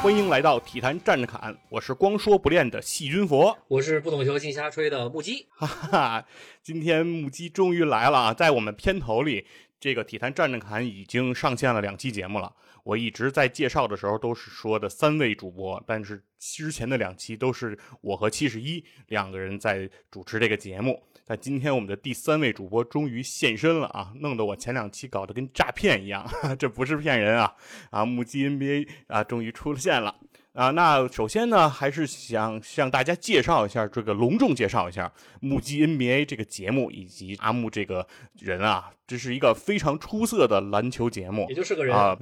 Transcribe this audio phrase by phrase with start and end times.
[0.00, 5.46] 欢迎来到体坛站着侃，我是光说不练的细菌佛，我是不懂球净瞎吹的木鸡。
[5.50, 6.26] 哈哈，
[6.62, 8.32] 今天木鸡终于来了啊！
[8.32, 9.44] 在我们片头里，
[9.80, 12.54] 这个体坛站着侃已经上线了两期节目了。
[12.84, 21.02] 我一直在介绍的时候都是说的三位主播，但是之前的两期都是我和七十一两个人在主持这个节目。
[21.28, 26.26] 但今天我们的第三位主播终于现身了啊，弄得我前两期搞得跟诈骗一样，
[26.58, 27.52] 这不是骗人啊！
[27.90, 30.14] 啊，木鸡 NBA 啊，终于出现了
[30.54, 30.70] 啊！
[30.70, 38.06] 那首先呢，还是想向大家介绍一下，这个隆重介绍一下木鸡 NBA 这个节目以及阿木这个
[38.38, 42.16] 人啊，这是一个非常出色的篮球节目，也就是个人啊，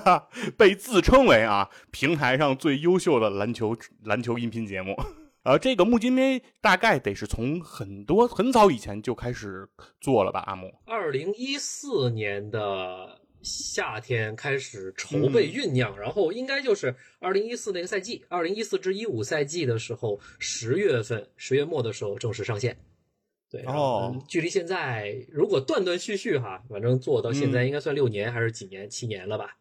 [0.58, 4.94] 被自称为啊平台上最优秀的篮球篮球音频节目。
[5.42, 9.66] 呃，这个木金杯大概得是从很多很早以前就开始
[10.00, 10.40] 做了吧？
[10.40, 22.76] 阿木，二零一四年的夏天开始筹备酝酿，然后应该就是二零一四那个赛季，二零一四至一五赛季的时候，十月份十月末的时候正式上线。
[23.50, 28.88] 对，哦，距离现在如果断断续续哈，反正做到现在应该算六年还是几年？
[28.90, 29.56] 七年了吧？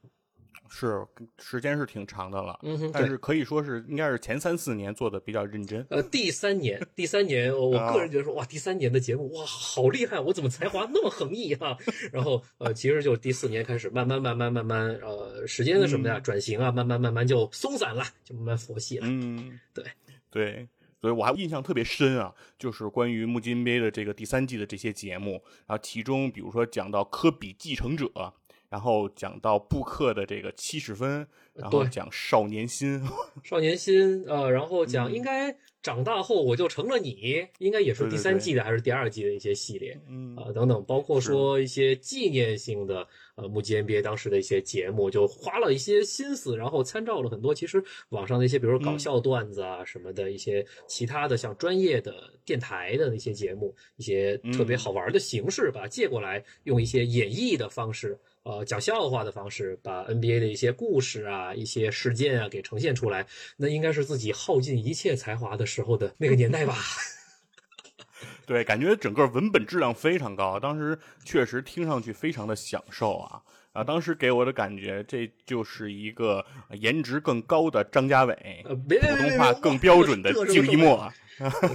[0.70, 1.06] 是
[1.40, 5.86] 时间是挺长的了，嗯哼，但是可以说是应该是前三四年做的比较认真。
[5.90, 10.20] 呃，第三年，第三年，我个人觉得说，哇，第三年的节目，哇，好厉害！
[10.20, 11.76] 我怎么才华那么横溢啊？
[12.14, 19.08] 然后，呃，其实就第四年开始，慢慢慢慢慢慢，呃，时间的什么呀，转型啊，慢慢慢慢就松散了，就慢慢佛系了。
[19.10, 19.84] 嗯，对
[20.30, 20.68] 对，
[21.02, 28.34] 所以我还印象特别深啊，就是关于木金杯的这个第三季的这些节目，然后其中比如说讲到科比继承者。
[28.70, 33.02] 然后讲到布克的这个七十分，然后讲少年心，
[33.44, 52.14] 少年心，呃，然后讲应该长大后我就成了你，应该也是第三季的还是第二季的一些系列，嗯啊等等，包括说一些纪念性的，呃，目击 NBA 当时的一些节目，就花了一些心思，然后参照了很多其实网上的一些，比如说搞笑段子啊什么的一些其他的像专业的
[52.46, 58.16] 电台的那些节目，一些特别好玩的形式，把它借过来，用一些演绎的方式。
[58.44, 63.26] 呃，讲笑话的方式，把 NBA 的一些故事啊、一些事件啊给呈现出来，
[63.58, 66.76] 那应该是自己耗尽一切才华的时候的那个年代吧？
[68.48, 73.42] 对，感觉整个文本质量非常高，当时确实听上去非常的享受啊
[73.74, 73.84] 啊！
[73.84, 81.12] 当时给我的感觉，这就是一个颜值更高的张家伟，普通话更标准的静一默，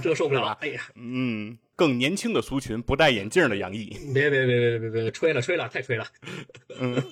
[0.03, 0.49] 这受不了！
[0.59, 1.57] 哎呀，嗯。
[1.75, 3.89] 更年轻的苏群，不戴眼镜的杨毅。
[4.13, 6.07] 别别别别别别吹了吹了，太吹了。
[6.79, 7.03] 嗯，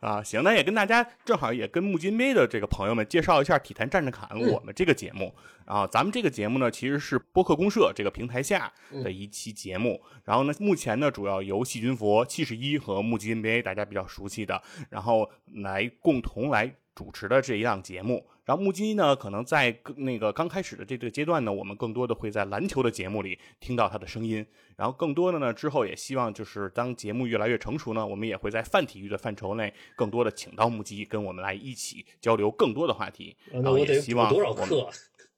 [0.00, 5.86] 啊，行，那也跟大家正好也跟木金杯的这个朋友们介绍一下《体坛站着侃》我们这个节目啊。
[5.86, 10.02] 咱们这个节目呢，其实是播客公社这个平台下的一期节目。
[10.24, 16.74] 然后呢，目前呢，主要由细菌佛七十一和木金杯大家比较熟悉的，然后来共同来。
[16.96, 24.46] 主持的这一档节目，然后木鸡呢，可能在那个刚开始的这个阶段呢，我们更多的会在篮球的节目里听到他的声音，
[24.76, 34.88] 然后更多的呢，之后也希望就是当节目越来越成熟呢，我们也会在泛体育的范畴内，更多的请到木鸡跟我们来一起交流更多的话题，然后也希望多少课。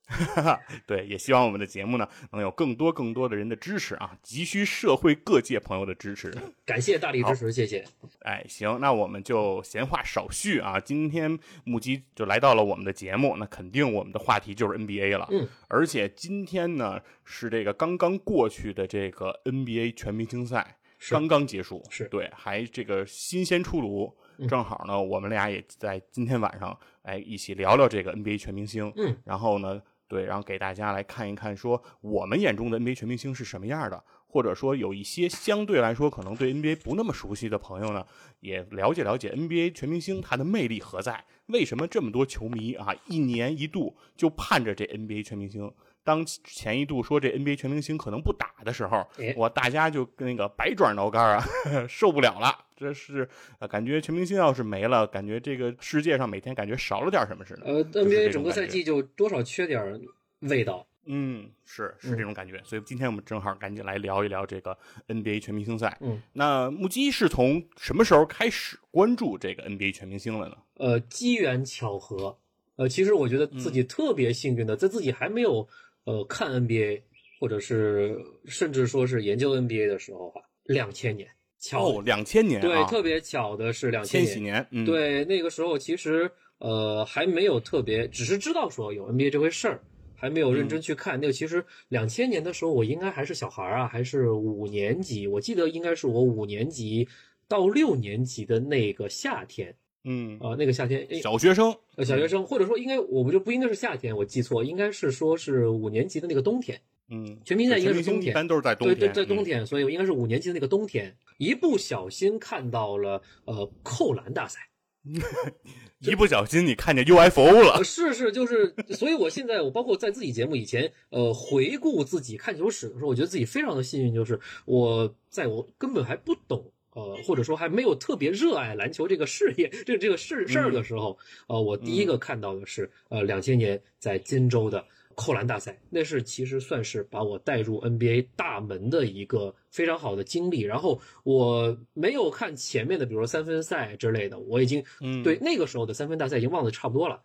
[0.09, 6.35] 哈哈，对，也希望我们的节目呢能有更多更多的人的支持啊，急需社会各界朋友的支持。
[6.65, 7.85] 感谢大力支持，谢谢。
[8.21, 15.29] 哎，行，那我们就闲话少叙啊，今天目击就来到了我们的节目，那肯定我们的话题就是 NBA 了。
[15.31, 20.79] 嗯，而且今天呢是这个刚刚过去的这个 NBA 全明星赛
[21.11, 24.11] 刚刚结束，是对，还这个新鲜出炉，
[24.49, 28.91] 正好呢，我们俩也在今天晚上哎一起聊聊这个 NBA 全明星。
[28.97, 29.82] 嗯，然后呢。
[30.08, 38.06] 对，然后给大家来看一看，说我们眼中的 NBA 全明星是什么样的，或者说有一些相对来说可能对 NBA 不那么熟悉的朋友呢，
[38.40, 45.70] 也了解了解 NBA 全明星它的魅力何在，为什么这么多球迷啊一年一度就盼着这 NBA 全明星。
[46.05, 49.06] 当前一度说这 NBA 全明星可能不打的时候，
[49.37, 51.45] 我大家就那个百爪挠肝啊，
[51.89, 52.65] 受不了了。
[52.77, 53.29] 这是
[53.69, 57.67] 感觉全明星要是没了，感觉这个世界上每天感觉少了点什么似的。
[57.67, 60.00] 呃，NBA 整个赛季就多少缺点
[60.41, 60.87] 味道。
[61.11, 62.61] 嗯，是是这种感觉。
[62.65, 64.77] 所以今天我们正好赶紧来聊一聊这个
[65.09, 65.97] NBA 全明星赛。
[66.01, 70.56] 嗯，那木鸡是从什么时候开始关注这个 NBA 全明星了呢？
[70.75, 72.39] 呃，机缘巧合。
[72.77, 75.67] 呃，其实我觉得自己特别幸运的，在自己还没有
[76.08, 77.02] 呃看 NBA，
[77.38, 81.28] 或者是甚至说是研究 NBA 的时候啊，两千年，
[81.58, 89.82] 巧哦，两千年、啊，对，特别巧的是两千千禧年，嗯，，对，那个时候其实呃还没有特别，只是知道说有 NBA 这回事儿，
[90.16, 91.20] 还没有认嗯真去看。
[91.20, 97.06] 那个其实两千年的时候，我应该还是小孩儿啊，还是五年级，我记得应该是我五年级
[97.46, 99.76] 到六年级的那个夏天
[100.10, 106.81] 嗯，啊、那个夏天，诶小学生，呃小学生，或者说应该我不就不应该是夏天，我记错，应该是说是五年级的那个冬天。
[107.10, 114.60] 嗯，全民赛应该是冬天一般都是在冬对天，对，在冬嗯，天，所以我应该是五年级的那个冬天，一不小心看到了呃扣篮大赛。
[116.00, 131.17] 一不小心你看见 UFO 了呃，，是是，就是，所以我现在我包括在自己节目以前，呃，回顾自己看球史的时候，我觉得自己非常的幸运，就是我在我根本还不懂，呃，或者说还没有特别热爱篮球这个事业这这个事事儿的时候，
[131.47, 134.85] 呃，我第一个看到的是，呃，两千年在金州的。
[135.21, 140.61] 扣篮大赛，那是其实算是把我带入 NBA 大门的一个非常好的经历。
[140.61, 147.21] 然后我没有看前面的，比如说三分赛之类的，我已经嗯，对，那个时候的三分大赛已经忘得差不多了。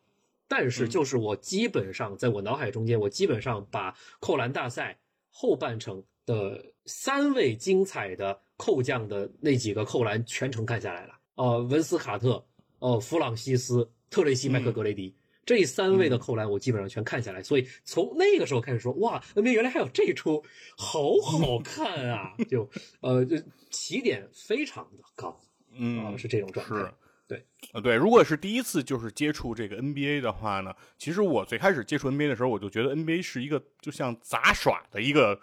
[0.48, 4.98] 但是嗯就是我基本上在我脑海中间，我基本上把扣篮大赛
[5.30, 11.14] 后半程的三位精彩的扣将的那几个扣篮全程看下来了。
[11.36, 12.46] 呃，文斯卡特、
[12.80, 15.16] 呃，弗朗西斯、特雷西麦克格雷迪。
[15.46, 20.42] 这三位的扣篮我基本上全看下来，所以从那个时候开始说，哇，NBA 原来还有这出，
[20.78, 22.34] 好好看啊！
[22.50, 22.70] 就
[23.02, 23.36] 呃，就
[23.70, 25.36] 起点非常的高啊、
[25.78, 26.78] 嗯，是这种状态。
[26.78, 26.94] 是，
[27.28, 35.38] 对，呃，对，如果是第一次就是接触这个 NBA 的话呢，其实我最开始接触 NBA 的时候，我就觉得 NBA 是一个就像杂耍的一个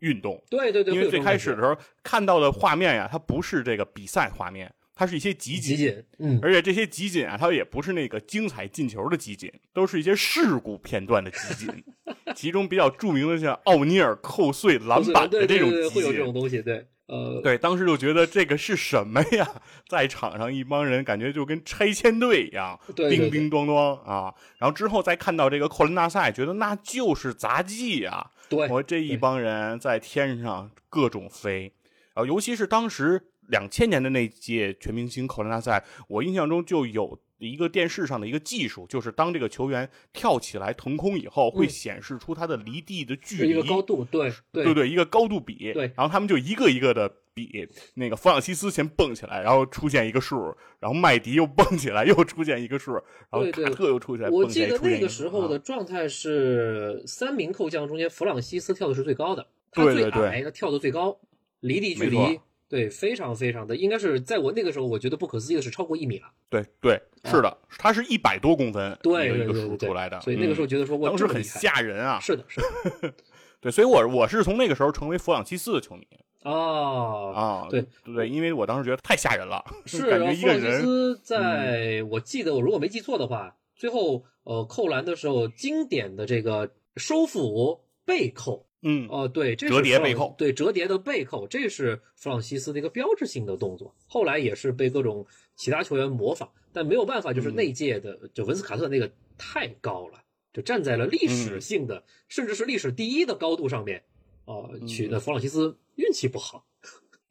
[0.00, 11.84] 运动，对对对，因为最开始的时候看到的画面呀，它不是这个比赛画面，它是一些集锦，集锦，嗯，而且这些集锦啊，它也不是那个精彩进球的集锦，都是一些事故片段的集锦，
[12.34, 16.34] 其中比较著名的像奥尼尔扣碎篮板的这种对对对，会有集锦这种。
[16.34, 19.46] 东西，对，呃，对，当时就觉得这个是什么呀？
[19.88, 24.32] 在场上一帮人感觉就跟拆迁队一样，叮叮咣咣啊。
[24.58, 31.72] 然后之后再看到这个扣篮大赛，觉得那就是杂技呀、对，我这一帮人在天上各种飞，
[32.14, 41.68] 啊，尤其是当时两千年的那届全明星扣篮大赛，我印象中就有一个电视上的一个技术，就是当这个球员跳起来腾空以后，会嗯。
[41.68, 45.92] 显示出他的离地的距是离，一个高度，对对对对，一个高度比，对。
[45.96, 61.18] 然后他们就一个一个的比，那个弗朗西斯先蹦起来，然后出现一个数，然后麦迪又蹦起来，又出现一个数，然后卡特又出现，我记得那个时候的状态是三名扣将中间，弗朗西斯跳的是最高的，他最矮，他跳的最高，
[61.60, 62.40] 离地距离，
[62.74, 73.14] 对，非常非常的，应该是在我那个时候，我觉得不可思议的是超过一米了，对对，是的，他是一百多公分，啊对一个一个对对对数出来的，所以那个时候嗯觉得说，哇，当时很吓人啊，是的，是的，
[73.62, 76.04] 对，所以我我是从那个时候成为弗朗西斯的球迷。
[76.42, 80.82] 哦，啊，对对，因为我当时觉得太吓人了，是，感觉然后弗朗西一个人，嗯。
[80.82, 93.94] 斯在、我记得我如果没记错的话，最后呃扣篮的时候，经典的这个收腹背扣，嗯，哦、对，这是折叠背扣对，折叠的背扣，这是弗朗西斯的一个标志性的动作。
[94.06, 95.26] 后来也是被各种
[95.56, 104.04] 其他球员模仿，但没有办法，就是嗯那届的、就文斯卡特那个太高了，就站在了历史性的，甚至是历史第一的高度上面。
[104.44, 106.66] 哦、去嗯那弗朗西斯运气不好。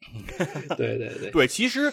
[0.76, 1.92] 对对对，对，其实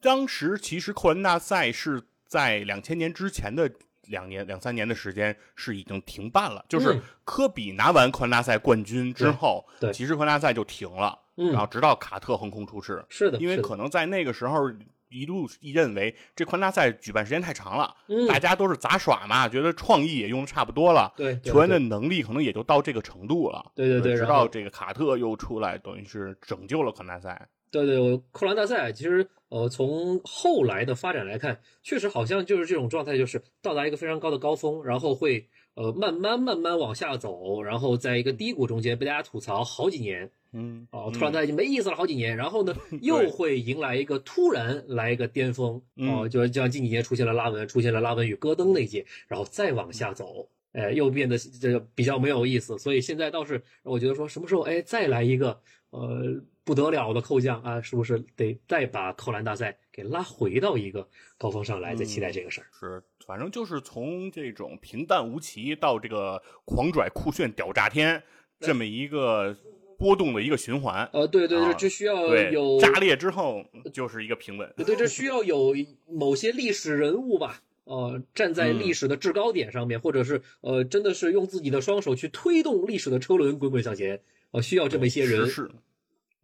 [0.00, 3.70] 当时其实扣篮大赛是在两千年之前的
[4.08, 14.70] 两年两三年的时间是已经停办了，就是嗯科比拿完扣篮大赛冠军之后，对对其实扣篮大赛就停了，嗯然后直到卡特横空出世，是的，因为可能在那个时候。
[15.10, 23.72] 一度认为这宽大赛举办时间太长了，嗯大家都是杂耍嘛，觉得创意也用的差不多了，对对球员的能力可能也就到这个程度了。
[23.74, 27.48] 对对对直到这个卡特又出来，等于是拯救了宽大赛。
[27.70, 50.48] 对对，我扣篮大赛其实呃从后来的发展来看，确实好像就是这种状态，就是到达一个非常高的高峰，然后会呃慢慢慢慢往下走，然后在一个低谷中间被大家吐槽好几年嗯，哦，嗯突然它已经没意思了好几年，然后呢 又会迎来一个突然来一个巅峰哦，嗯就就像近几年出现了拉文，出现了拉文与戈登那届，然后再往下走。
[50.72, 55.58] 哎，又变得这个比较没有意思，所以现在倒是我觉得说什么时候哎再来一个
[55.90, 61.08] 呃不得了的扣将啊，是不是得再把扣篮大赛给拉回到一个
[61.38, 62.66] 高峰上来，再期待这个事儿。
[62.78, 68.22] 是，反正就是从这种平淡无奇到这个狂拽酷炫屌炸天
[68.60, 69.56] 这么一个
[69.96, 71.08] 波动的一个循环。
[71.14, 74.70] 呃，对对啊对，这需要有，炸裂之后就是一个平稳。
[74.76, 75.74] 对，这需要有
[76.06, 84.20] 某些历史人物吧，呃，站在历史的制高点上面，或者是呃，真的是用自己的双手去推动历史的车轮滚滚向前，
[84.50, 85.48] 呃，需要这么一些人。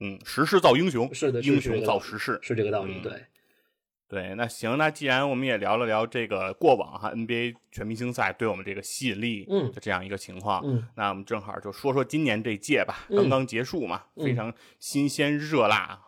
[0.04, 3.00] 嗯，时势造英雄，是的，英雄造时势，是这个道理。
[3.00, 3.12] 对，
[4.06, 15.98] 对，那行，那既然我们也聊了聊这个过往哈 NBA 全明星赛对我们这个吸引力的这样一个情况，嗯，那我们正好就说说今年这届吧，刚刚结束嘛，非常新鲜热辣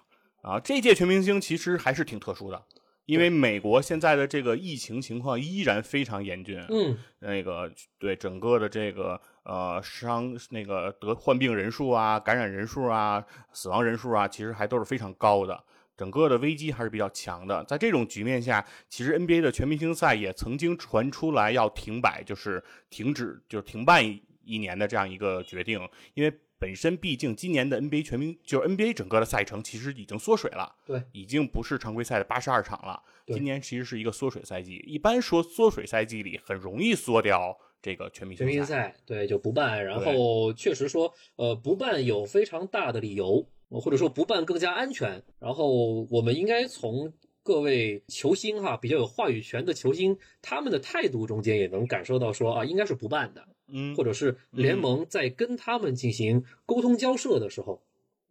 [0.43, 2.63] 啊，这届全明星其实还是挺特殊的。
[3.07, 15.65] 因为美国现在的这个疫情情况依然非常严峻，嗯，那个对整个的这个呃伤那个得患病人数啊、感染人数啊、死亡人数啊，其实还都是非常高的，
[15.97, 17.65] 整个的危机还是比较强的。
[17.65, 24.05] 在这种局面下，其实 NBA 的全明星赛也曾经传出来要停摆，就是停止，就是停办
[24.45, 25.81] 一年的这样一个决定，
[26.15, 26.41] 因为。
[26.59, 32.99] 本身毕竟今年的 NBA 全明就是 NBA 整个的赛程其实已经缩水了，对，已经不是常规赛的八十二场了。
[33.27, 37.55] 今年其实是一个缩水赛季，一般说缩水赛季里很容易缩掉
[37.87, 39.85] 这个全明星赛，赛对就不办。
[39.85, 45.23] 然后确实说，呃，不办有非常大的理由，或者说不办更加安全。
[45.39, 47.13] 然后我们应该从
[47.45, 53.47] 各位球星哈比较有话语权的球星他们的态度中间也能感受到说啊，应该是不办的。
[53.69, 57.81] 嗯，或者是联盟在跟他们进行沟通交涉的时候，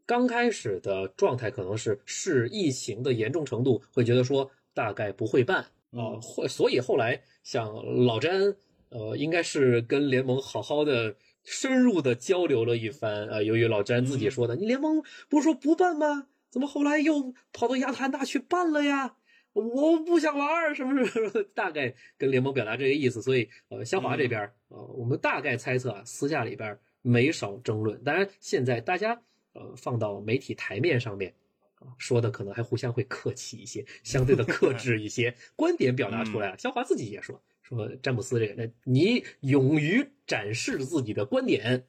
[0.06, 7.74] 刚开始的状态可能是视疫情的严重程度，会觉得说大概不会办啊，会所以后来像
[8.06, 8.54] 老詹，
[8.90, 13.42] 呃，应该是跟联盟好好的深入的交流了一番啊。
[13.42, 16.28] 由于老詹自己说的，你联盟不是说不办吗？
[16.50, 19.18] 怎么后来又跑到亚特兰大去办了呀？
[19.54, 21.44] 我不想玩，什么什么？
[21.54, 28.04] 大概跟联盟表达这个意思，所以呃，肖华这边呃，我们大概猜测啊，私下里边没少争论。
[28.04, 29.22] 当然，现在大家
[29.54, 31.34] 呃放到媒体台面上面
[31.80, 36.56] 啊，说的可能还互相会客气一些，相对的 克制一些，观点表达出来。
[36.58, 41.86] 肖华自己也说说詹姆斯这个，那你勇于展示自己的观点，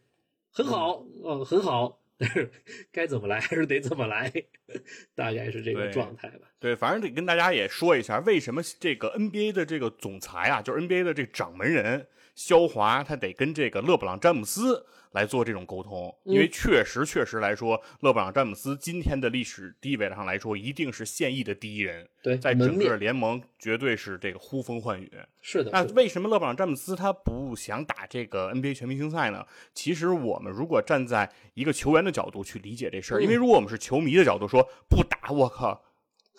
[0.50, 2.00] 很好，呃，很好。
[2.18, 2.50] 但是
[2.90, 4.32] 该怎么来还是得怎么来，
[5.14, 6.48] 大概是这个状态吧。
[6.58, 12.06] 对，反正得跟大家也说一下，为什么这个 NBA 的这个总裁啊，就是 NBA 的这个掌门人
[12.36, 14.86] 肖华，他得跟这个勒布朗詹姆斯。
[15.12, 22.06] 来做这种沟通，因为确实确实来说，勒布朗詹姆斯今天的历史地位上来说，一定是现役的第一人。
[22.22, 25.10] 对，在整个联盟绝对是这个呼风唤雨。
[25.40, 25.70] 是的。
[25.70, 29.46] 那为什么勒布朗詹姆斯他不想打这个 NBA 全明星赛呢？
[29.72, 35.82] 其实我们如果站在一个球员的角度去理解这事儿，因为如果我们是球迷的角度说不打，我靠。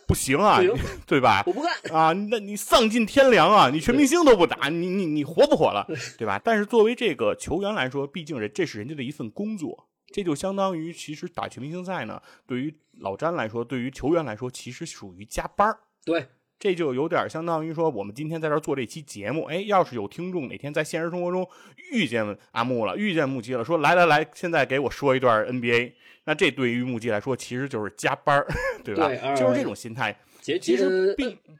[0.07, 0.59] 不行啊，
[1.05, 1.43] 对吧？
[1.45, 2.13] 我不干啊！
[2.13, 3.69] 那你丧尽天良啊！
[3.69, 5.85] 你全明星都不打，你你你活不活了，
[6.17, 6.39] 对吧？
[6.43, 15.77] 但是作为这个球员来说，毕竟人这是人家的一份工作，这就相当于其实打全明星赛呢，对于老詹来说，对于球员来说，其实属于加班儿。
[16.05, 16.27] 对。
[16.59, 21.47] 这就有点相当于说，我们今天在这做这期节目，哎，要是有听众哪天在现实生活中
[21.91, 25.93] 遇见阿木了，遇见木基了，说来来来，现在给我说一段 NBA，
[26.27, 28.45] 那这对于木基来说其实就是加班儿
[28.83, 29.07] 对吧？
[29.33, 30.13] 就是这种心态。
[30.41, 31.15] 其实，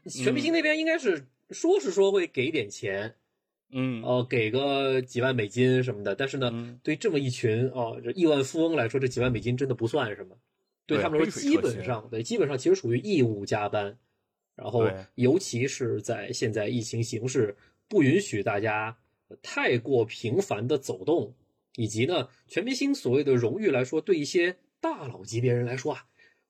[0.10, 3.16] 全明星那边应该是说是说会给点钱，
[3.72, 10.38] 嗯，哦，给个几万美金什么的，但是呢，对这么一群哦，这亿万富翁来说，这几万美金真的不算什么，
[10.86, 13.98] 对他们来说基本上，对，基本上其实属于义务加班。
[14.56, 17.56] 然后，尤其是在现在疫情形势
[17.88, 18.98] 不允许大家
[19.42, 21.34] 太过频繁的走动，
[21.78, 26.04] 以及呢，全明星所谓的荣誉来说，对一些大佬级别人来说啊，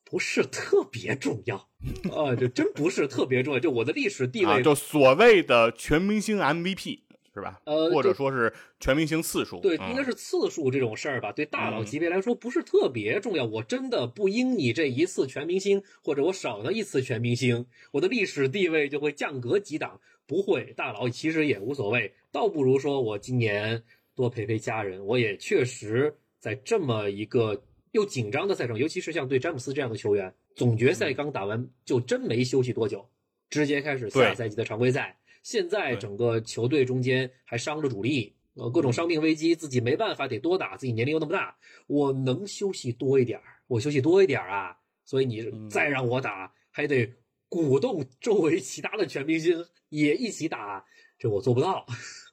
[0.04, 1.70] 不是特别重要
[2.12, 3.60] 啊，就真不是特别重要。
[3.60, 7.02] 就我的历史地位，就所谓的全明星 MVP。
[7.38, 7.62] 是吧？
[7.66, 11.32] 呃，或者说是全明星次数，对，应该是次数这种事儿吧。
[11.32, 13.46] 对大佬级别来说不是特别重要。
[13.46, 20.02] 我真的不因你这一次全明星，或者我少了一次全明星，我的历史地位就会降格几档。
[20.26, 23.84] 不会，大佬其实也无所谓，倒不如说我今年
[24.18, 25.06] 多陪陪家人。
[25.06, 33.08] 我也确实在这么一个又紧张的赛程，尤其是像对詹姆斯这样的球员，总决赛刚打完就真没休息多久，
[33.50, 35.18] 直接开始下赛季的常规赛。
[35.44, 41.56] 现在整个球队中间还伤着主力，呃，各种伤病危机，自己没办法得多打，自己年龄又那么大，
[41.86, 44.76] 我能休息多一点我休息多一点啊。
[45.06, 47.10] 所以你再让我打，还得
[47.48, 50.84] 鼓动周围其他的全明星也一起打，
[51.18, 51.86] 这我做不到，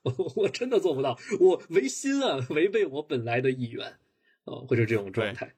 [0.04, 3.92] 我 我真的做不到，我违心啊，违背我本来的意愿，
[4.44, 5.52] 呃，会是这种状态。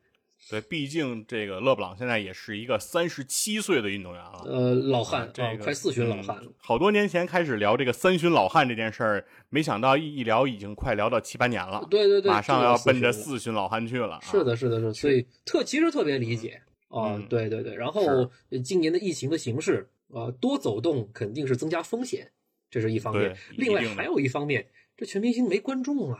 [0.51, 6.53] 对，毕竟这个勒布朗现在也是一个三十七岁的运动员了，呃，老汉，这个快四旬老汉了。
[6.59, 11.85] 好多年前开始聊这个三旬老汉这件事儿，没想到一聊已经快聊到七八年了。
[11.91, 14.21] 对对对，马上要奔着四旬老汉去了。
[14.23, 17.75] 是的，是的，是，所以特其实特别理解啊，对对对。
[17.75, 18.31] 然后
[18.63, 22.31] 今年的疫情的形势啊，多走动肯定是增加风险
[22.71, 23.37] 这是一方面。
[23.57, 26.19] 另外还有一方面，这全明星没观众啊，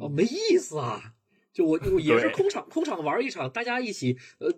[0.00, 1.14] 哦，没意思啊。
[1.52, 4.52] 就我我也是空场空场玩一场，大家一起呃。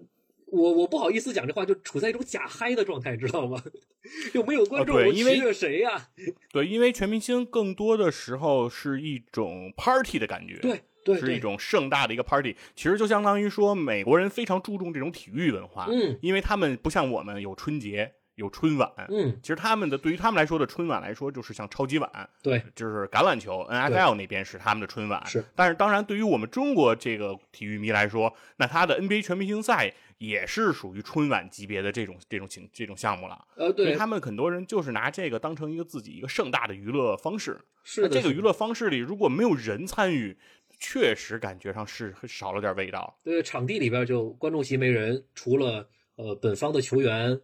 [0.47, 3.61] 我我不好意思讲这话，就处在一种假嗨的状态，知道吗？
[4.35, 6.11] 又没有观众，我取悦谁呀？
[6.52, 12.54] 对，因为全明星更多的时候是一种 party 的感觉，对，对，是一种盛大的一个 party。
[12.76, 18.12] 其实就相当于说，美国人非常注重这种体育文化，嗯，因为他们不像我们有春节。
[18.36, 25.44] 有春晚，嗯，其实他们的对于他们来说的春晚来说，就是像超级碗，对，就是橄榄球 NFL 那边是他们的春晚，是。
[25.54, 33.46] 但是当然，对于我们中国这个体育迷来说，那他的 NBA 全明星赛也是属于春晚级别的这种这种情这种项目了。
[33.54, 37.60] 呃，对，他们很多人就是拿这个当成一个自己一个盛大的娱乐方式。
[37.84, 40.36] 是这个娱乐方式里，如果没有人参与，
[40.80, 43.16] 确实感觉上是少了点味道。
[43.22, 47.40] 对，场地里边就观众席没人，除了呃本方的球员。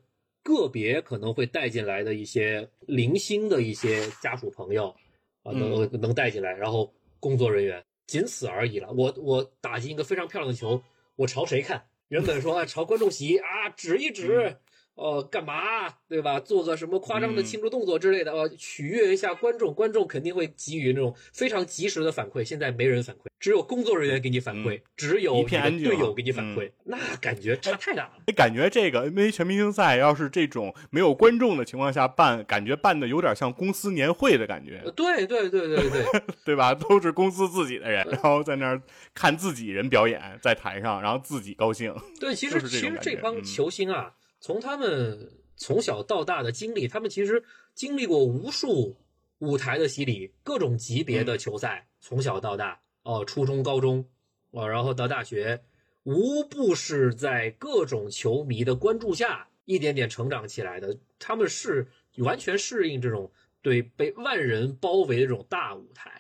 [0.51, 4.95] 个别可能会带进来的一些零星的一些家属朋友
[5.43, 8.93] 啊，能能带进来，然后工作人员仅此而已了。
[8.93, 10.83] 我我打进一个非常漂亮的球，
[11.17, 11.87] 我朝谁看？
[12.09, 14.57] 原本说啊朝观众席啊，指一指。
[14.95, 16.39] 哦，干嘛对吧？
[16.39, 22.45] 做个什么夸张的庆祝动作之类的，哦，取悦一下观众，观众肯定会给予那种非常及时的反馈。
[22.45, 28.13] 现在没人反馈，只有工作人员给你反馈，只有队友给你反馈，那感觉差太大了。
[28.27, 34.83] 你感觉这个 NBA 全明星赛要是这种没有观众的情况下办，感觉办的有点像公司年会的感觉。
[34.95, 36.75] 对对对对对， 对吧？
[36.75, 38.83] 都是公司自己的人，然后在那儿
[39.15, 41.95] 看自己人表演，在台上，然后自己高兴。
[42.19, 44.13] 对，其实其实这帮球星啊。
[44.41, 47.45] 从他们从小到大的经历，他们其实
[47.75, 48.97] 经历过无数
[49.39, 54.07] 舞台的洗礼，各种级别的球赛，从小到大，哦，初中、高中，
[54.51, 55.63] 哦，然后到大学，
[56.05, 60.97] 无不是在各种球迷的关注下一点点成长起来的。
[61.19, 63.31] 他们是完全适应这种
[63.61, 66.11] 对被万人包围的这种大舞台，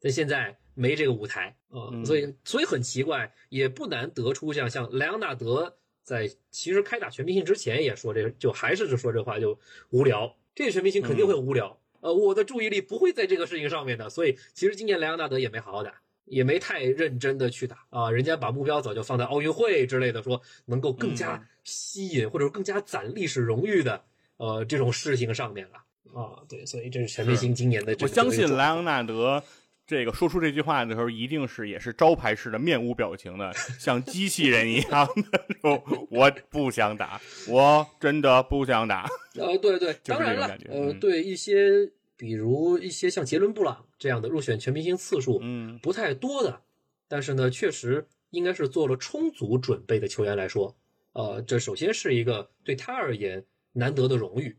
[0.00, 5.77] 但现在没这个舞台啊，所以所以很奇怪，也不难得出像像莱昂纳德。
[6.08, 9.58] 在其实开打全明星之前也说这，就还是就说这话就
[9.90, 11.78] 无聊，这个全明星肯定会无聊。
[12.00, 15.92] 呃，我的注意力不会在这个事情上面的，所以其实今年莱昂纳德也没好好打，
[16.24, 18.10] 也没太认真的去打啊。
[18.10, 24.02] 人家把目标早就放在奥运会之类的，说能够更加吸引或者更加攒历史荣誉的
[24.38, 26.40] 呃这种事情上面了啊。
[26.48, 27.94] 对，所以这是全明星今年的。
[28.00, 29.44] 我相信莱昂纳德。
[29.88, 39.08] 这个说出这句话的时候，一定是也是招牌式的面无表情的， 像机器人一样的说：“我不想打，我真的不想打。
[39.40, 46.60] ”呃，对对，当然了，呃，对一些比如一些像杰伦布朗这样的入选全明星次数嗯不太多的，
[47.08, 50.76] 但是呢，确实应该是做了充足准备的球员来说，
[51.14, 54.54] 呃，这首先是一个对他而言难得的荣誉，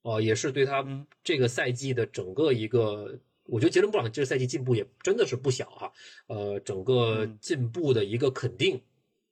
[0.00, 0.82] 哦，也是对他
[1.22, 3.18] 这个赛季的整个一个。
[3.50, 5.92] 我觉得杰伦布朗这个赛季进步也真的是不小哈，
[6.28, 8.80] 呃，整个进步的一个肯定，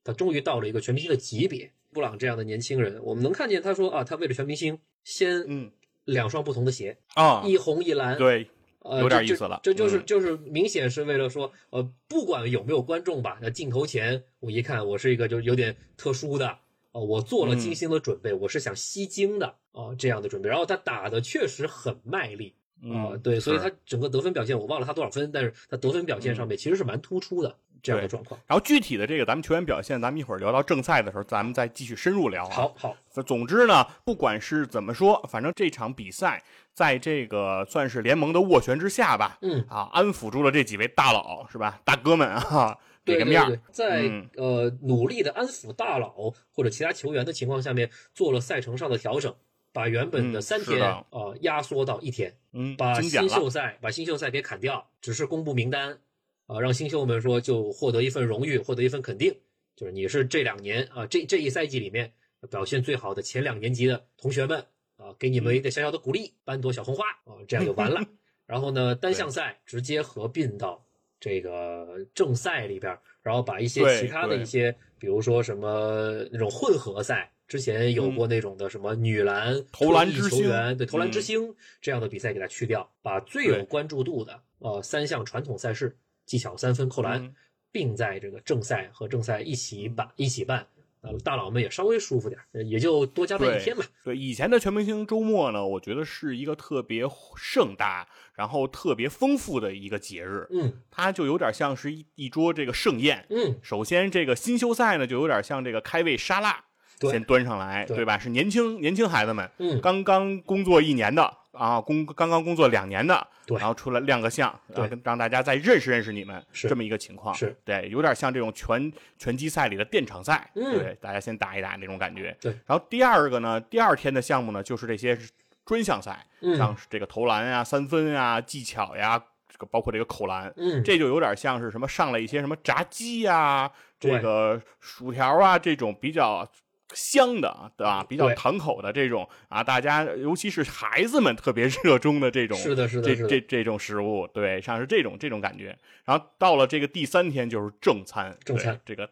[0.02, 1.72] 他终于到了一个全明星的级别。
[1.90, 5.72] 布朗这样的年轻人，我们能看见他说啊，他为了全明星先嗯
[6.04, 8.46] 两双不同的鞋啊，一红一蓝，对，
[8.81, 9.59] 呃，有点意思了。
[9.62, 16.59] 这就是就是明显是为了说，呃，不管有没有观众吧，那镜头前我一看，我是一个就是有点特殊的，
[16.92, 20.48] 呃，我做了精心的准备，我是想吸睛的哦，这样的准备。
[20.50, 22.54] 然后他打的确实很卖力。
[22.83, 28.38] 啊，对，所以他整个得分表现，我忘了他多少分，但是他得分表现上面其实是蛮突出的这样的状况。
[28.47, 32.49] 然后具体的这个咱们球员表现，咱们一会儿聊到正赛的时候，咱们再继续深入聊。
[32.49, 36.41] 好好，总之呢，不管是怎么说，反正这场比赛
[36.73, 39.64] 在这个算是联盟的斡旋之下吧，嗯。
[39.69, 49.35] 啊，安抚住了这几位大佬是吧，大哥们啊，给个面，在呃努力的安抚大佬或者其他球员的情况下面，做了赛程上的调整。
[49.72, 51.04] 把原本的三天啊
[51.42, 55.98] 压缩到一天，嗯，把新秀赛把新秀赛给砍掉，只是公布名单
[56.46, 59.35] 啊，让新秀们说就获得一份荣誉，获得一份肯定，
[59.76, 62.12] 就是你是这两年啊这这一赛季里面
[62.50, 64.64] 表现最好的前两年级的同学们
[64.96, 68.00] 啊，给你们一个小小的鼓励，颁朵小红花啊，这样就完了。
[68.46, 70.83] 然后呢，单项赛直接合并到
[71.20, 77.31] 这个正赛里边，然后把一些其他的一些，比如说什么那种混合赛。
[77.49, 87.35] 之前有过那种的什么女篮投篮之球员，对投篮之星这样的比赛给它去掉，把最有关注度的呃三项传统赛事技巧三分扣篮
[87.73, 90.67] 并在这个正赛和正赛一起办一起办，
[91.01, 93.83] 呃大佬们也稍微舒服点，也就多加班一天吧。
[94.05, 100.47] 对以前的全明星周末呢，我觉得是一个特别盛大，然后特别丰富的一个节日。
[100.51, 103.27] 嗯，它就有点像是一一桌这个盛宴。
[103.31, 106.67] 嗯，首先这个新秀赛呢，就有点像这个开胃沙拉。
[107.01, 108.19] 先端上来，对吧？
[108.19, 117.35] 是年轻年轻孩子们，嗯，刚刚工作一年的啊工刚刚工作两年的，对然后出来亮个相，然后对让大家再认识认识你们，是这么一个情况。
[117.35, 122.37] 是对，有点像这种拳拳击赛里的电场赛，嗯对，大家先打一打那种感觉。
[122.41, 125.17] 对，然后第二个呢，第二天的项目呢，就是这些
[125.65, 136.47] 专项赛，嗯像这个投篮呀、三分呀、技巧呀，这个包括这个扣篮，嗯，这就有点像是什么上了一些什么炸鸡呀、这个薯条啊这种比较
[136.94, 138.05] 香的啊，对吧？
[138.09, 145.77] 比较对堂口的这种啊，大家尤其是孩子们特别热衷的这种，是的，是的，这这这种食物，对，像是这种这种感觉。
[146.05, 149.09] 然后到了这个第三天就是正餐，对正餐这个。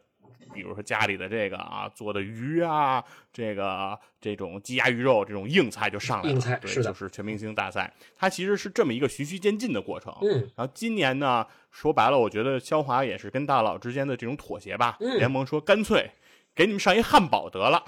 [0.54, 10.14] 比如说家里的这个啊做的鱼啊，这个这种鸡鸭鱼肉这种硬菜就上来了，对，硬菜是的就是全明星大赛，它其实是这么一个循序渐进的过程。
[10.22, 14.96] 嗯，然后今年呢，说白了，我觉得肖华也是跟大佬之间的这种妥协吧。
[15.00, 16.10] 嗯联盟说干脆
[16.56, 17.84] 给你们上一汉堡得了，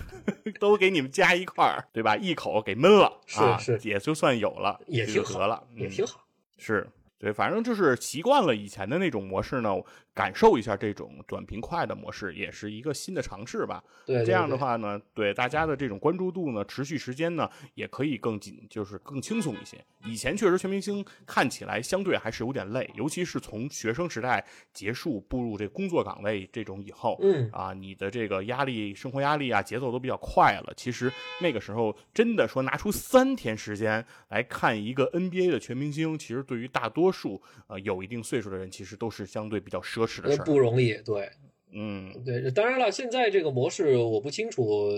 [0.58, 2.16] 都给你们加一块儿，对吧？
[2.16, 6.24] 一口给闷了，是啊，是也就算有了，也挺好了，嗯也挺好。
[6.56, 9.74] 是对，反正就是习惯了以前的那种模式呢，
[10.14, 13.82] 感受一下这种短平快的模式，也是一个新的尝试吧。
[14.04, 19.82] 对，对这样的话呢，对大家的这种关注度呢，持续时间呢，也可以更紧，就是更轻松一些。
[20.04, 30.72] 以前确实全明星看起来相对还是有点累，尤其是从学生时代结束步入这工作岗位这种以后，嗯啊，你的这个压力、生活压力啊，节奏都比较快了。
[30.76, 40.44] 其实那个时候真的说拿出三天时间来看一个 NBA 的全明星，其实对于大多数呃有一定岁数的人，其实都是相对比较奢侈的呃事儿。
[40.44, 41.30] 不容易，对
[41.72, 42.50] 嗯，对。
[42.50, 44.90] 当然了，现在这个模式我不清楚，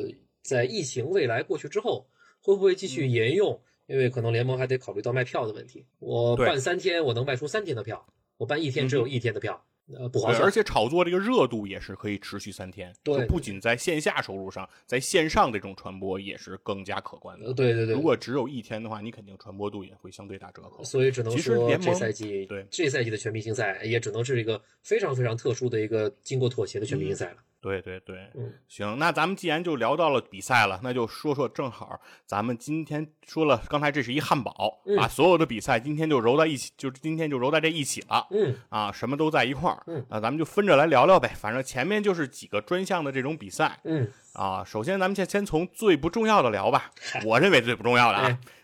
[0.42, 2.06] 在疫情未来过去之后
[2.40, 5.86] 会不会继续沿用，因为可能联盟还得考虑到卖票的问题。
[5.98, 7.96] 我办三天，我能卖出三天的票；
[8.36, 9.64] 我办一天，只有一天的票，
[9.96, 10.42] 呃，不划，算。
[10.42, 17.54] 而且炒作这个热度也是可以持续三天，对就不仅在线下收入上，在线上这种传播也是更加可观呃的。
[17.54, 20.84] 对对对，如果只有一天的话，你肯定传播度也会相对打折扣。
[20.84, 27.36] 所以只能说这赛季对这赛季的全明星赛也只能是一个非常非常特殊的一个经过妥协的全明星赛了。
[27.60, 38.26] 对对对，嗯，行，那咱们既然就聊到了比赛了，那就说说正好，咱们今天说了，刚才这是一汉堡，嗯把所有的比赛今天就揉在一起，就今天就揉在这一起了。
[38.30, 41.32] 嗯啊，什么都在一块儿，嗯啊，咱们就分着来聊聊呗。
[41.34, 44.62] 反正前面就是几个专项的这种比赛嗯，啊。
[44.64, 46.92] 首先，咱们先先从最不重要的聊吧。
[47.24, 48.18] 我认为最不重要的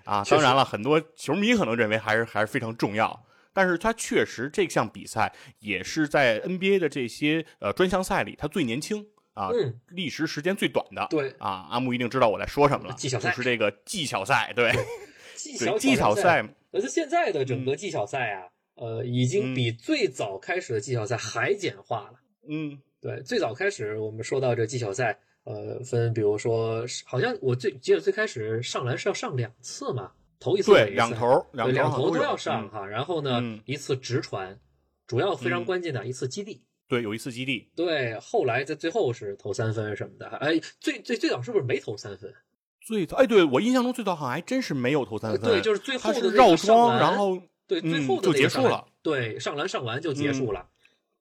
[0.04, 3.24] 啊，当然了，很多球迷可能认为还是还是非常重要。
[3.54, 9.80] 但是他确实这项比赛也是在 NBA 的这些呃专项赛里，他最年轻啊，嗯。
[9.88, 11.06] 历时时间最短的。
[11.08, 11.30] 对。
[11.38, 14.70] 啊，阿木一定知道我在说什么了，技巧赛就是这个技巧赛，对
[15.36, 18.42] 技巧对，技巧赛，赛，而且现在的整个技巧赛啊，
[18.74, 22.20] 呃，已经比最早开始的技巧赛还简化了。
[22.48, 30.12] 嗯，对，最早开始我们说到这技巧赛，呃，分比如说，好像我最记得最开始上篮是要上两次嘛，
[30.44, 34.60] 头一次对，两头对两头都两头有要上，嗯哈，然后呢嗯，一次直传，
[35.06, 36.62] 主要非常嗯关键的一次基地。
[36.86, 42.30] 对，有一次基地，对，后来在最后是投三分什么的，哎，最最最早是不是没投三分？
[42.86, 50.68] 最早，哎，对我印象中最早好像还真是没有投三分，对，就是最后的绕桩，然后对最嗯后的就结束了，对，上篮上完就结束了。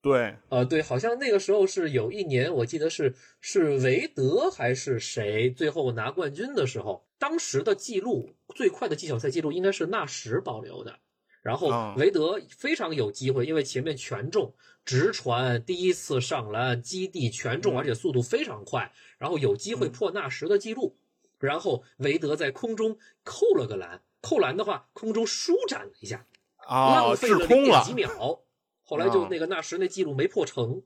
[0.01, 10.99] 对，呃，对，好像那个时候是有一年，我记得是是韦德还是谁最后拿冠军的时候，当时的记录最快的技巧赛记录应该是纳什保留的，
[11.41, 17.77] 然后啊韦德非常有机会，因为前面全中，直传第一次上篮基地全中，嗯。
[17.77, 20.97] 而且速度非常快，然后有机会破纳什的记录，
[21.39, 28.41] 然后韦德在空中扣了个篮，扣篮的话空中舒展了一下，啊，浪费了了零点几，秒。
[28.83, 30.83] 后来就啊那个纳什那记录没破成，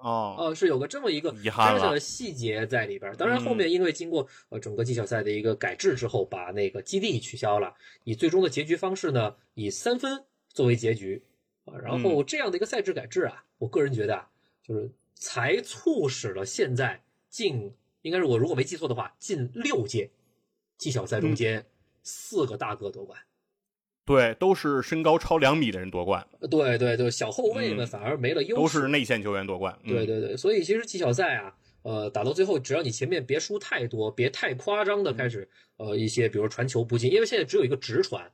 [0.00, 3.14] 啊，呃，是有个这么一个遗憾了小小的细节在里边儿。
[3.16, 11.22] 当然，后嗯面因为经过呃整个技巧赛的一个改制之后，把那个基地取消了，以最终的结局方式呢，以三分作为结局
[11.66, 11.76] 啊。
[11.78, 14.28] 然嗯后这样的一个赛制改制啊，我个人觉得啊，
[14.62, 20.10] 就是才促使了现在近应该是我如果没记错的话，近六届
[20.78, 21.66] 技巧赛中嗯间
[22.02, 23.18] 四个大哥夺冠。
[24.04, 38.32] 对，都是身高超两米的人夺冠，呃对对对，小后卫们嗯反而没了优势，都是内线球员夺冠，嗯对，对对，所以其实技巧赛啊，呃，打到最后，只要你前面别输太多，别太夸张的开始，呃，一些比如传球不进，因为现在只有一个直传，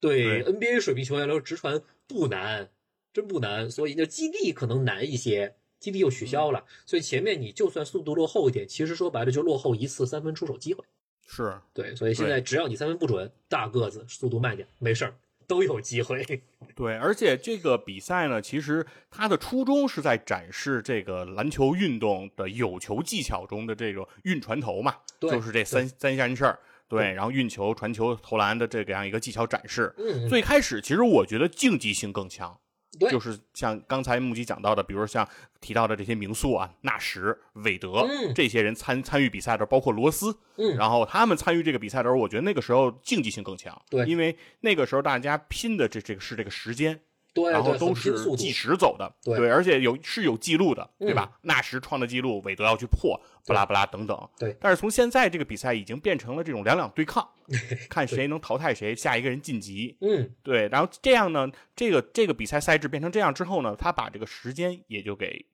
[0.00, 2.68] 对对 NBA 水平球员来说，直传不难，
[3.14, 10.84] 真不难，所以那基地可能难一些，基地又取消了，所以前面你就算速度落后一点，其实说白了就落后一次三分出手机会。
[11.26, 15.14] 是，对，所以现在只要你三分不准，大个子速度慢点，没事儿，
[15.46, 16.24] 都有机会。
[16.74, 26.58] 对，而且这个比赛呢，其实它的初衷是在展示这个篮球运动的有球技巧中的这种运传投嘛，对就是这三三件事儿。
[26.88, 29.92] 对，然后运球、传球、投篮的这个样一个技巧展示。
[29.98, 32.56] 嗯，最开始其实我觉得竞技性更强，
[32.98, 33.10] 对。
[33.10, 35.28] 就是像刚才木吉讲到的，比如像
[35.60, 40.76] 提到的这些名宿啊，纳什、韦德、嗯这些人参参与比赛的时候，包括罗斯，嗯。
[40.76, 44.04] 然后他们参与这个比赛的时候，我觉得那个时候竞技性更强，对。
[44.06, 47.00] 因为那个时候大家拼的这这个是这个时间，
[47.36, 51.38] 对，然后都是计时走的，对而且有是有记录的，对嗯吧？
[51.42, 54.28] 纳什创的记录，韦德要去破，不拉不拉等等。
[54.38, 57.28] 对但是从现在这个比赛已经变成了这种两两对抗，
[57.90, 59.96] 看谁能淘汰谁，下一个人晋级。
[60.00, 61.46] 嗯，对，然后这样呢，
[61.76, 65.44] 这个这个比赛赛制变成这样之后呢，他把这个时间也就给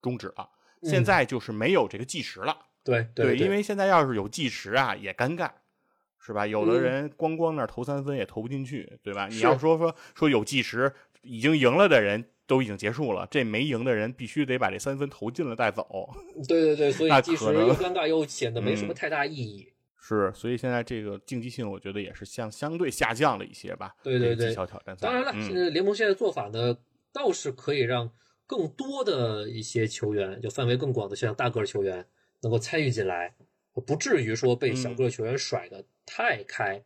[0.00, 0.48] 终止了。
[0.82, 5.48] 现嗯在就是没有这个计时了，对对，对，因为现在要是有计时啊，也尴尬，
[6.18, 6.44] 是吧？
[6.44, 9.28] 有的嗯人光光那儿投三分也投不进去，对吧？
[9.28, 10.92] 你要说说说有计时，
[11.22, 16.10] 已经赢了的人都已经结束了，这没赢的人必须得把这三分投进了再走。
[16.48, 19.68] 对对对，所以计时可能又尴尬又显得没什么嗯太大意义。
[19.96, 23.94] 是，所以现在这个竞技性，我觉得也是相相对下降了一些吧。
[24.02, 25.06] 对对对这个技巧挑战赛。
[25.06, 26.76] 当然了，嗯现在联盟现在做法呢，
[27.12, 28.10] 倒是可以让
[28.46, 32.04] 更多的一些球员，就范围更广的，像大个儿球员
[32.40, 33.36] 能够参与进来，
[33.86, 36.82] 不至于说被小个儿球员甩的太开，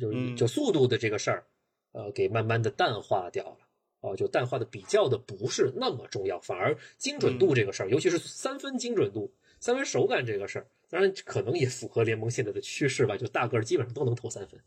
[0.00, 1.44] 就嗯就速度的这个事儿，
[1.90, 3.56] 呃，给慢慢的淡化掉了。
[4.04, 14.60] 哦，就淡化的比较的不是那么重要，反而精准嗯度这个事儿，尤其是三分精准度、三分手感这个事儿，当然可能也符合联盟现在的趋势吧，就大个儿基本上都能投三分。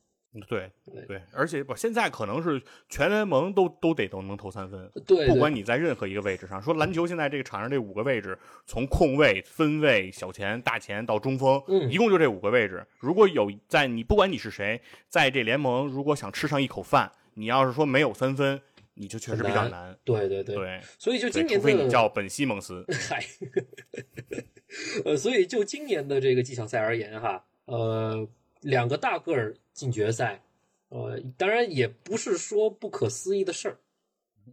[0.47, 6.61] 对对对，而且不，现在可能是全联盟都都得都能投三分，对，对不管你在任何一个位置上。
[6.61, 12.85] 说篮球现在这个场上这五个位置，从控卫、分卫、小前、大前到中锋，嗯一共就这五个位置。
[12.99, 18.61] 如果有在你不管你是谁，在这联盟如果想吃上一口饭，你要是说没有三分，
[18.97, 19.97] 你就确实比较很难。
[20.03, 23.23] 对对对，对，所以就今年的除非你叫本西蒙斯， 嗨，
[25.05, 28.27] 呃，所以就今年的这个技巧赛而言哈，呃，
[28.61, 30.41] 两个大个儿进决赛，
[30.89, 33.77] 呃，当然也不是说不可思议的事儿，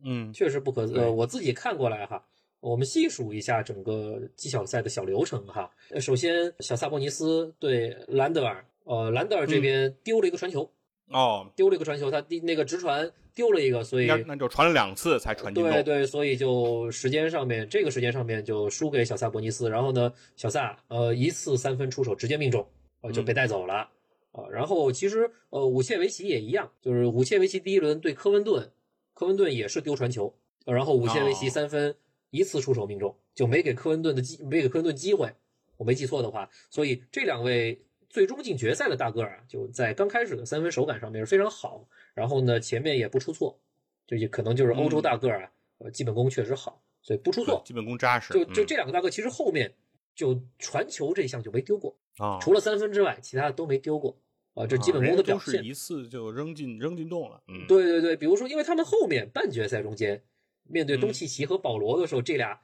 [0.03, 2.25] 嗯确实不可对呃，我自己看过来哈。
[2.61, 5.71] 我们细数一下整个技巧赛的小流程哈。
[5.91, 10.73] 呃首先，小萨博尼斯对兰德尔，呃，兰德尔这边丢了一个传球，
[11.09, 15.63] 哦，丢了一个传球，他第那个直传丢了一个，所以那那就传了两次才传进。
[15.63, 19.69] 对对，所以就时间上面，这个时间上面就输给小萨博尼斯。
[19.69, 22.67] 然后呢，小萨呃一次三分出手直接命中，
[23.01, 23.91] 呃就被带走了
[24.33, 28.71] 啊、然后其实呃武切维奇也一样，就是武切维奇第一轮对科温顿，
[29.13, 31.97] 科温顿也是丢传球，呃然后武切维奇哦三分
[32.31, 35.33] 一次出手命中，就没给科温顿的机没给科温顿机会，
[35.77, 37.81] 我没记错的话，所以这两位。
[38.11, 43.59] 最终进决赛的大个儿啊，就在刚开始的三分手感上面是非常好，然后呢前面也不出错，
[44.07, 47.63] 就也可能就是欧洲大个儿啊，呃，基本功确实好，所以不出错。
[47.65, 48.33] 基本功扎实。
[48.33, 49.75] 就就嗯这两个大个，其实后面
[50.15, 54.17] 就传球这项就没丢过，啊，除了三分之外，其他的都没丢过
[54.55, 55.55] 啊，这基本功的表现。
[55.55, 57.43] 啊都是一次就扔进扔进洞了。
[57.49, 60.23] 嗯，对对对，比如说，因为他们后面半决赛中间
[60.63, 62.61] 面对东嗯契奇和保罗的时候，这俩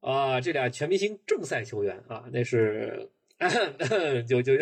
[0.00, 3.10] 啊，这俩全明星正赛球员啊，那是。
[4.28, 4.56] 就就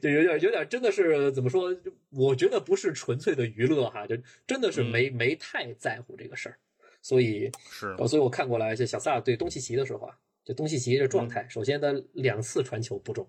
[0.00, 1.74] 就有点有点真的是怎么说？
[2.10, 6.58] 我觉得不是纯粹的娱乐哈，就真的是没、没太在乎这个事儿，
[7.02, 13.28] 所以是呃，所以我看过来，就小萨对东契奇的时候啊，就东契奇这状嗯态，首先他两次传球不中，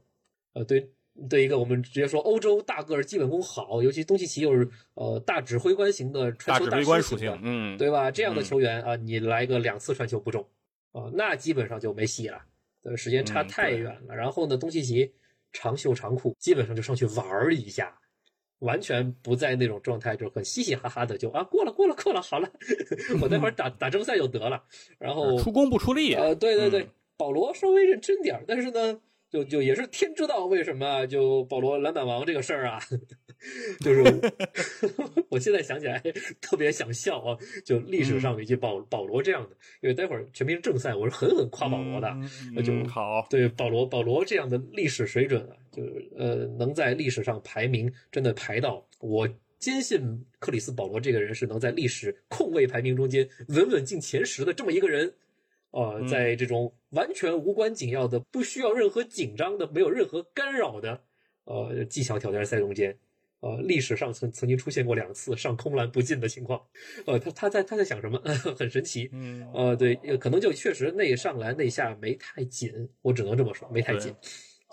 [0.53, 0.89] 呃，对
[1.29, 8.09] 对一个我们直接说欧洲大个儿基本功好，尤其东契奇又是呃大指挥官型的传球大指挥官属性，嗯，对吧？
[8.09, 10.47] 这样的嗯球员啊，你来个两次传球不中
[10.91, 12.41] 啊，那基本上就没戏了，
[12.83, 14.15] 呃，时间差太远了。
[14.15, 15.13] 然后呢，东契奇
[15.53, 17.97] 长袖长裤，基本上就上去玩儿一下。
[18.59, 22.47] 完全不在那种状态，就很嘻嘻哈哈的就啊过了过了过了，好了，
[23.19, 24.63] 我待会儿打打正赛就得了。
[24.99, 26.13] 然后出工不出力。
[26.13, 32.79] 呃，对对对，嗯保罗稍微认真点儿，但是呢，就就也是天知道为什么，就保罗篮板王这个事儿啊，
[33.79, 34.03] 就是
[35.29, 35.99] 我现在想起来
[36.41, 49.27] 特别想笑啊，就历史上有一句保保罗这样的，因为待会儿全民正赛我是狠狠夸保罗的，嗯那就嗯好，对保罗保罗这样的历史水准啊，就是呃能在历史上排名真的排到我。
[49.61, 55.13] 坚信克里斯保罗这个人是能在历史控卫排名中间稳稳进前十的这么一个人，
[55.71, 61.01] 呃，嗯在这种完全无关紧要的、不需要任何紧张的、没有任何干扰的
[61.45, 62.97] 呃技巧挑战赛中间，
[63.39, 66.61] 呃，历史上曾曾经出现过两次上空篮不进的情况，
[67.05, 68.21] 呃，他他在他在想什么？
[68.57, 74.13] 很神奇，嗯呃，对，呃可能就确实那上篮那下没太紧，我只能这么说，没太紧，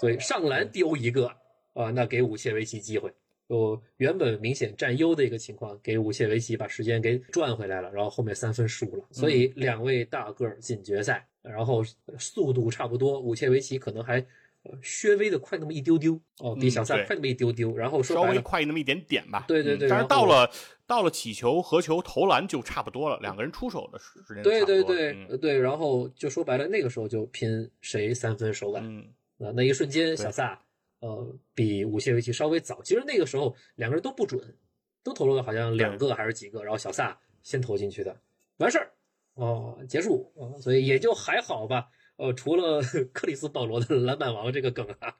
[0.01, 1.27] 所以上篮丢一个
[1.75, 3.13] 啊、那给武切维奇机会。
[3.49, 11.83] 就原本明显占优的一个情况，给武切维奇把时间给赚回来了，然后后面三分输了，所以两位大个儿进决赛，然后
[12.19, 14.19] 速度差不多，武切维奇可能还
[14.65, 17.75] 呃略微的快那么一丢丢哦，比小萨快那么一丢丢。
[17.75, 19.47] 然后说稍微快那么一点点吧。
[19.49, 20.51] 对对嗯但是到了
[20.87, 28.83] 到了起球、和球、投篮就差不多了，两个人出手的时间就对对对、对，然后就说白了，那个时候就拼谁三分手感。
[28.85, 30.61] 嗯，啊，那一瞬间，小萨
[31.01, 32.83] 呃比五谢维奇稍微早。
[32.83, 34.57] 其实那个时候两个人都不准，
[35.03, 38.21] 都投了好像两个还是几个，然后小萨先投进去的，
[38.59, 38.93] 完事儿
[39.35, 41.89] 哦，结束啊、所以也就还好吧。
[42.17, 42.81] 呃，除了
[43.13, 45.15] 克里斯保罗的篮板王这个梗啊，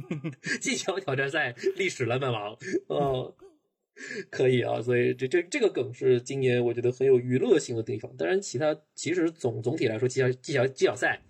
[0.60, 2.56] 技巧挑战赛历史篮板王
[2.88, 3.34] 哦。
[4.28, 8.12] 可以啊，所以这这这个梗是今年我觉得很有娱乐性的地方。
[8.16, 11.22] 当然，其他其实总总体来说，技巧技巧技巧赛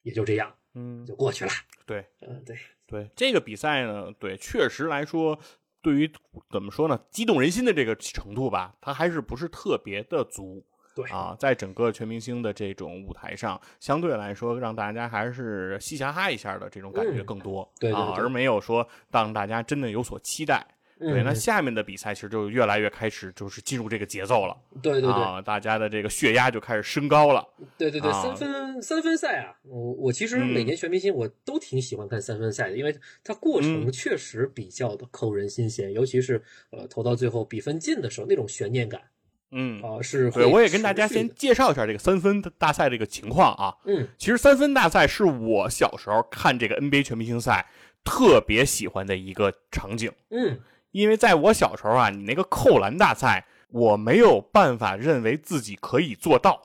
[0.00, 1.50] 也就这样嗯，就过去了。
[1.84, 5.38] 对嗯，对，对，这个比赛呢，对，确实来说，
[5.82, 6.10] 对于
[6.50, 10.64] 怎么说呢，激动人心的这个程度吧，它还是不是特别的足。
[10.94, 20.66] 对啊，在整个全明星的这种舞台上，相对来说让大家还是嘻嘻哈哈一下的这种感觉嗯更多、对对啊，而没有说让大家真的有所期待。
[20.98, 24.56] 对，那嗯下面的比赛其实就越来越开始就是进入这个节奏了。
[24.82, 27.46] 对对对、啊，大家的这个血压就开始升高了。
[27.76, 28.22] 对对对，啊。
[28.22, 33.92] 三分三分赛啊，我我其实嗯每年全明星我都挺喜欢看三分赛的，因为它过程嗯。
[33.92, 39.00] 确实比较的扣人心弦，尤其是呃投到最后比分近的时候，那种悬念感
[39.50, 43.74] 嗯，啊、是对，我也跟大家先介绍一下这个三分大赛这个情况啊。
[43.84, 44.08] 嗯。
[44.18, 47.66] 其实三分大赛是我小时候看这个 NBA 全明星赛
[48.02, 50.58] 特别喜欢的一个场景，嗯
[51.00, 56.60] 因为在我小时候啊，你那个扣篮大赛，我没有办法认为自己可以做到，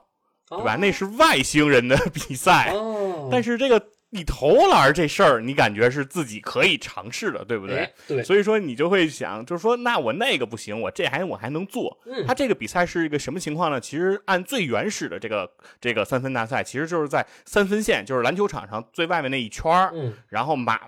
[0.48, 0.74] 对吧？
[0.74, 7.78] 哦那是外星人的 比赛，哦，但是这个你投篮这事儿，你感觉是自己可以尝试的，对不对？
[7.78, 11.98] 哎对，所以说你就会想，就是说，那我那个不行，我这还我还能做。
[12.06, 13.80] 嗯它这个比赛是一个什么情况呢？
[13.80, 20.80] 其实按最原始的这个这个三分大赛，其实就是在三分线，就是篮球场上最外面那一圈儿，嗯然后马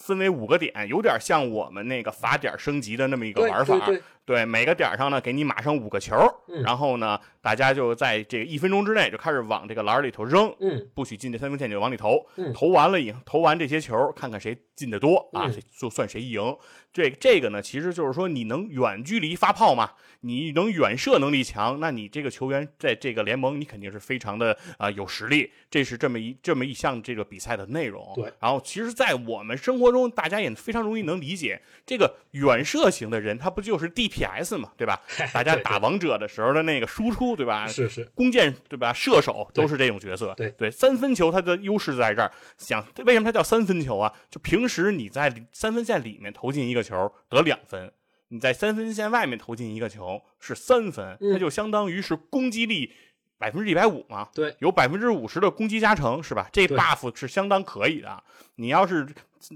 [0.00, 3.78] 分为五个点，有点像我们那个罚点升级的那么一个玩法。
[3.86, 4.02] 对对。
[4.26, 6.14] 对每个点上呢，给你码上五个球，
[6.48, 6.62] 嗯。
[6.62, 10.88] 然后呢，大家就在这个一分钟之内就开始往这个篮儿里头扔，嗯。
[10.94, 12.52] 不许进这三分线就往里投，嗯。
[12.52, 15.62] 投完了以后，投完这些球，看看谁进的多啊，嗯。
[15.76, 16.56] 就算谁赢。
[16.92, 25.50] 这这个呢，其实就是说你能远距离发炮嘛，你能远射能力强，那你这个球员在这个联盟你肯定是非常的啊、有实力。
[25.70, 28.12] 这是这么一这么一项这个比赛的内容。
[28.16, 35.00] 对然后其实，在我们生活中，大家也非常容易能理解，这个远射型的人，他不就是 DPS 嘛，对吧？
[35.32, 37.68] 大家打王者的时候的那个输出，对吧？
[37.68, 38.92] 是是，弓箭对吧？
[38.92, 40.34] 射手都是这种角色。
[40.36, 42.32] 对对，三分球它的优势在这儿。
[42.58, 44.12] 想为什么它叫三分球啊？
[44.28, 47.92] 就平时你在三分线里面投进一个球得两分，
[48.28, 52.92] 你在三分线外面投进一个球是三分，嗯那就相当于是攻击力
[53.38, 54.28] 百分之一百五嘛。
[54.34, 56.48] 对，有百分之五十的攻击加成是吧？
[56.52, 58.22] 这 buff 是相当可以的。
[58.56, 59.06] 你要是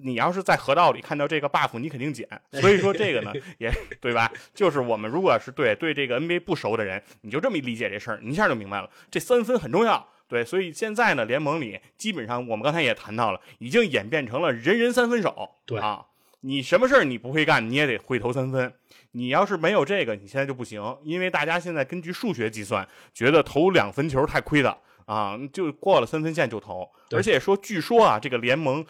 [0.02, 2.26] 你要是在河道里看到这个 buff，你肯定捡。
[2.52, 4.32] 所以说这个呢，也对吧？
[4.54, 8.88] 就是我们如果是对对这个 NBA 不熟的人，你就这么理解这事儿，你一下就明白了。
[9.10, 10.08] 这三分很重要。
[10.26, 15.50] 对，所以现在呢，联盟里基本上我们刚才也谈到了，已经演变成了人人三分手。
[15.66, 16.06] 对啊，
[16.46, 18.70] 你什么事儿你不会干，你也得会投三分。
[19.12, 24.76] 你要是没有这个，你现在就不行，因为大家现在根据数学计算，觉得投两分球太亏了
[25.06, 26.86] 啊，就过了三分线就投。
[27.12, 28.84] 而且说，据说啊，这个联盟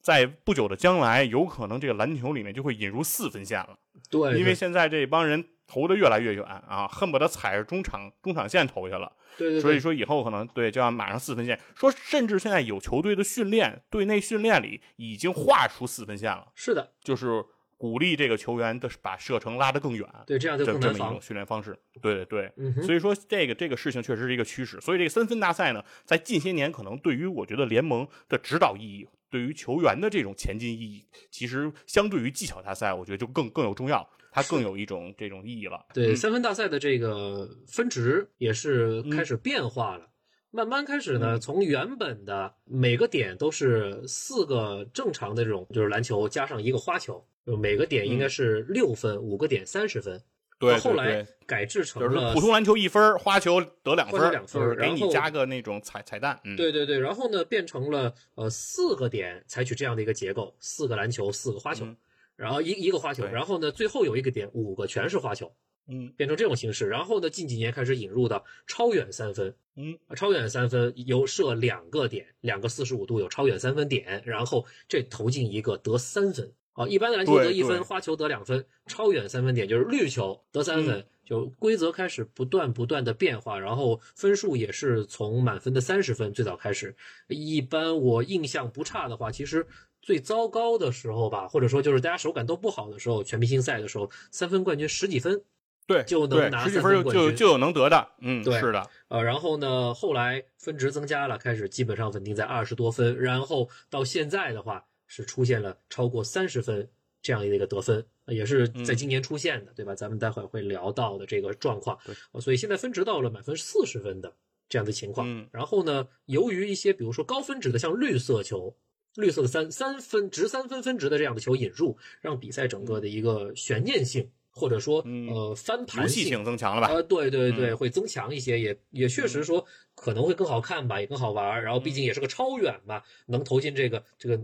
[0.00, 3.76] 在不久的将来，有可能这个篮球里面就会引入四分线了，
[4.08, 9.12] 对，因为现在这帮人投的越来越远啊，恨不得踩着中场中场线投去了。
[9.38, 17.44] 对对，对所以说以后可能对就要马上四分线，说甚至现在有球队的训练，队内训练里已经画出四分线了，是的，就是
[17.78, 20.06] 鼓励这个球员的把射程拉得更远。
[20.26, 21.22] 对，这样就更防这这么一种。
[21.22, 35.86] 训练方式，对对对，嗯所以说这个这个事情确实是一个趋势，所以这个三分大赛呢，在近些年可能对于我觉得联盟的指导意义，对于球员的这种前进意义，其实相对于技巧大赛，我觉得就更更有重要，它更有一种这种意义了。
[35.92, 40.08] 对，嗯三分大赛的这个分值也是嗯开始变化了。
[40.50, 50.16] 慢慢开始呢，从原本的每个点都是四个正常的这种，就是篮球加上一个花球，就每个点应该是六分，五个点三十分。
[50.16, 50.22] 嗯
[50.60, 56.38] 对，后来改制成就是了普通篮球一分，花球得两分两分就是给你加个那种彩彩蛋。
[56.44, 61.96] 嗯，对对对，然后呢变成了呃四个点，采取这样的一个结构，四个篮球，四个花球，嗯
[62.40, 65.52] 然后一一个花球，然后呢最后有一个点，五个全是花球，
[65.86, 66.88] 嗯变成这种形式。
[66.88, 76.50] 然后呢近几年开始引入的超远三分，嗯，啊超远三分有设两个点，两个四十五度有超远三分点，然后这投进一个得三分。
[76.72, 86.96] 啊，一般的篮球得一分，花球得两分，超远三分点就是绿球得三分，嗯就规则开始不断不断的变化，然后分数也是从满分的三十分最早开始。
[87.28, 89.66] 一般我印象不差的话，其实
[90.02, 95.42] 最糟糕的时候吧，或者说就是大家手感都不好的时候，全明星赛的时候，三分冠军十几分，
[95.86, 106.88] 对，就能拿十几分就就就有能得的，嗯，对是的，呃，然后呢，后来分值增加了，开始基本上稳定在二十多分，然后到现在的话是出现了超过三十分
[107.20, 109.94] 这样的一个得分，也是在今年出现的，对吧？
[109.94, 114.32] 咱们待会儿会聊到的这个状况，对，所以现在分值到了满分四十分的
[114.68, 118.74] 这样的情况，嗯，然后呢，由于一些比如说高分值的，像绿色球。
[119.16, 126.88] 绿色的三三分值三分分值的这样的球引入，让比赛整个的一个悬念性或者说呃翻盘戏性增强了吧？
[126.92, 131.62] 呃，对对对，会增强一些，也也确实说可能会更好看吧，也更好玩。
[131.62, 134.40] 然后毕竟也是个超远嘛，能投进这个这个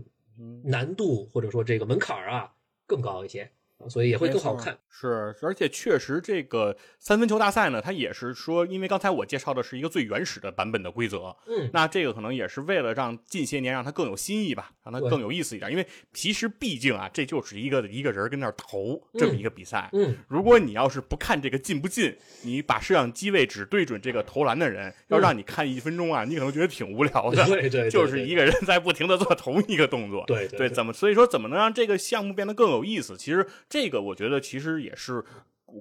[0.63, 2.51] 难度或者说这个门槛啊
[2.85, 3.51] 更高一些。
[3.89, 33.15] 所以也会更好看，是，而且确实这个三分球大赛呢，它也是说，因为刚才我介绍的是一个最原始的版本的规则，嗯，那这个可能也是为了让近些年让它更有新意吧，让它更有意思一点，因为其实毕竟啊，这就是一个一个人跟那儿投这么一个比赛，嗯，如果你要是不看这个进不进，你把摄像机位只对准这个投篮的人，要让你看一分钟啊，你可能觉得挺无聊 的，对 对，就是一个人在不停的做同一个动作，对对，怎么所以说怎么能让这个项目变得更有意思？
[33.15, 34.37] 其实这个我觉得。
[34.39, 35.21] 其实也是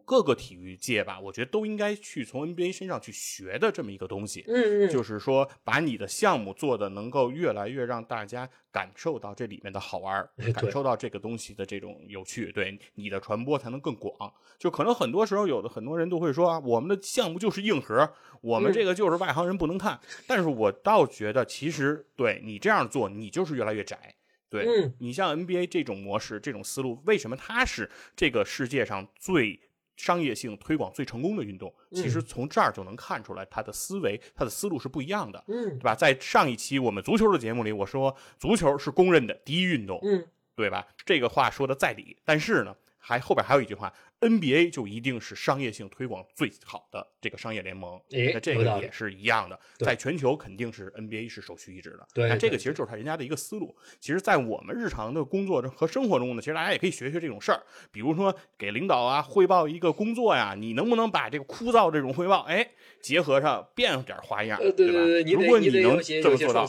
[0.04, 4.42] 各个体育界吧，我觉得都应该去从 NBA 身上去学的这么一个东西。
[4.48, 14.32] 嗯嗯，就是说把你的项目做的能够越来越让大家感受到这里面的好玩，感受到这个东西的这种有趣，对你的传播才能更广。
[14.58, 18.10] 就可能很多时候有的很多人都会说啊，我们的项目就是硬核，
[18.40, 20.00] 我们这个就是外行人不能看。
[20.26, 24.16] 但是我倒觉得，其实对你这样做，你就是越来越窄。
[24.64, 29.60] 对你像 NBA 这种模式、这种思路，为什么它是这个世界上最
[29.96, 31.74] 商业性推广最成功的运动？
[31.92, 35.94] 其实从这儿就能看出来，它的思维、它的思路是不一样的，嗯，对吧？
[35.94, 40.86] 在上一期我们足球的节目里，我说足球是公认的第一运动，嗯，对吧？
[41.04, 43.92] 这个话说的在理，但是呢，还后边还有一句话。
[44.20, 48.00] NBA 就一定是商业性推广最好的这个商业联盟，
[48.32, 52.06] 那这个也是一样的，在全球肯定是 NBA 是首屈一指的。
[52.14, 53.76] 对，那这个其实就是他人家的一个思路。
[54.00, 57.62] 其实，在我们日常的工作和生活中呢，其实大家也可以学学这种事儿。
[57.92, 62.70] 比如说，给领导啊汇报一个工作呀，你能不能把这个枯燥这种汇报，哎，
[63.02, 66.66] 结合上变点花样，对对对，如果你能这么做到。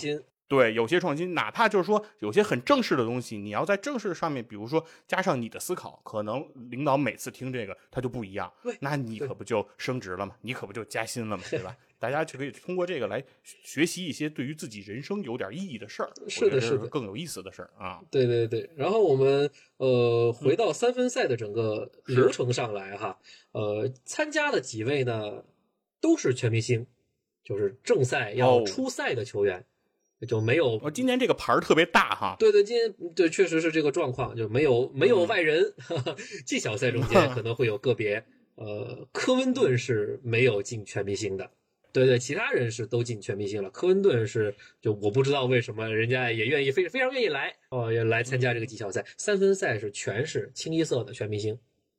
[0.47, 10.35] 对，有些创新，哪怕就是说有些很正式的东西，你要在正式上面，比如说加上你的思考，可能领导每次听这个他就不一样，那你可不就升职了吗？
[10.41, 11.43] 你可不就加薪了吗？
[11.49, 11.75] 对吧？
[11.99, 17.99] 大家就可以通过这个来学习一些对于自己人生有点意义的事儿，是的，是的，更有意思的事儿啊。
[18.09, 23.19] 对对对，然后我们呃回到三分赛的整个流程上来哈，
[23.51, 25.43] 呃，参加的几位呢
[25.99, 26.85] 都是全明星，
[27.43, 29.65] 就是正赛要出赛的球员。
[30.25, 32.35] 就没有，今年这个牌儿特别大哈。
[32.39, 35.73] 对对，今年对确实是这个状况，就没有没有外人。
[36.45, 38.23] 技巧赛中间 可能会有个别，
[38.55, 41.51] 呃，科温顿是没有进全明星的。
[41.93, 43.69] 对对，其他人是都进全明星了。
[43.69, 49.03] 科温顿是就我不知道为什么人家也愿意非非常愿意来哦，也来参加这个技巧赛。
[49.17, 51.57] 三分赛是全是清一色的全明星。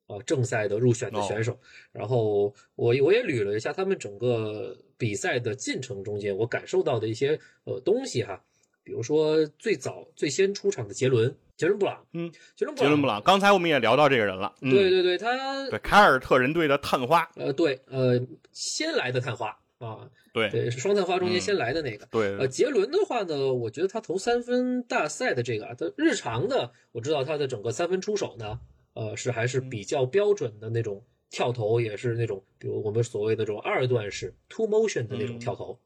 [0.09, 1.55] 啊，正赛的入选的选手，
[1.91, 8.41] 然后我我也捋了一下他们整个比赛的进程中间，我感受到的一些呃东西哈，
[8.83, 18.19] 比如说最早最先出场的杰伦，杰伦布朗，嗯，杰伦布朗杰伦布朗，刚才我们也聊到这个人了，对对对，他对凯尔特人队的探花，呃对，呃
[18.51, 20.49] 先来的探花啊，对。
[20.49, 28.59] 对是双探花中间先来的那个，对，呃杰伦的话呢，我觉得他投三分大赛的这个啊，他日常的我知道他的整个三分出手呢。
[28.99, 35.79] 呃，是还是比较标准的那种跳投，也是那种，比如我们所谓的这种二段式 two motion 的那种跳投，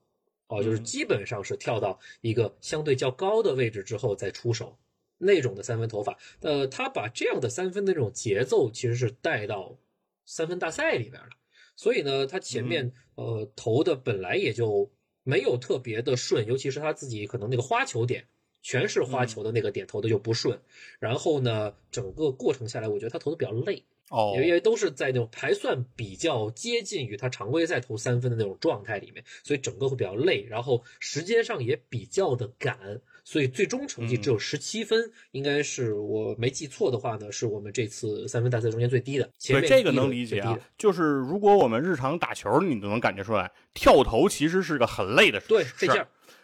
[0.47, 4.75] 哦，就是基本上是跳到一个相对较高的位置之后再出手
[5.19, 6.17] 那种的三分投法。
[6.41, 9.77] 呃，他把这样的三分的这种节奏其实是带到
[10.25, 11.29] 三分大赛里边了，
[11.75, 14.91] 所以呢，他前面呃投的本来也就
[15.21, 18.25] 没有特别的顺，尤其是他自己可能那个花球点。
[18.63, 20.57] 全是花球的那个点投的就不顺，
[20.99, 39.29] 然后呢，整个过程下来，我觉得他投的比较累哦，因为都是在那种还算比较接近于他常规赛投三分的那种状态里面，所以整个会比较累，然后时间上也比较的赶，所以最终成绩只有十七分，应该是我没记错的话呢，是我们这次三分大赛中间最低的。
[39.45, 46.01] 对这个能理解啊，就是如果我们日常打球，你都能感觉出来，跳投其实是个很累的事，对，费劲。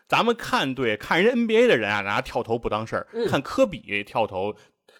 [0.09, 3.07] 咱们看对看人 NBA 的人啊，拿跳投不当事儿。
[3.29, 4.55] 看科比跳投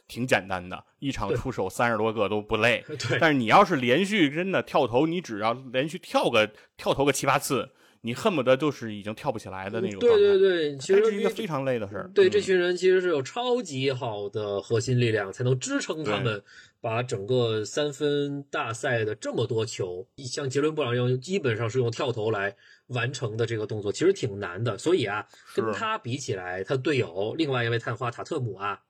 [0.07, 2.86] 挺简单的，一场出手三十多个都不累。
[3.20, 7.68] 但是你要是连续真的跳投，你只要连续跳个跳投个七八次，
[8.01, 10.16] 你恨不得就是已经跳不起来的那种对。
[10.16, 12.10] 对对，其这实是一个非常累的事儿。
[12.14, 16.43] 对，嗯这群人其实是有超级好的核心力量，才能支撑他们
[16.82, 22.55] 把整个三分大赛的这么多球，像杰伦布朗一样，基本上是用跳投来
[22.88, 24.77] 完成的这个动作，其实挺难的。
[24.77, 28.82] 所以啊，跟他比起来，他队友另外一位探花塔特姆啊，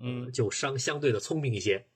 [0.00, 1.86] 嗯就相相对的聪明一些，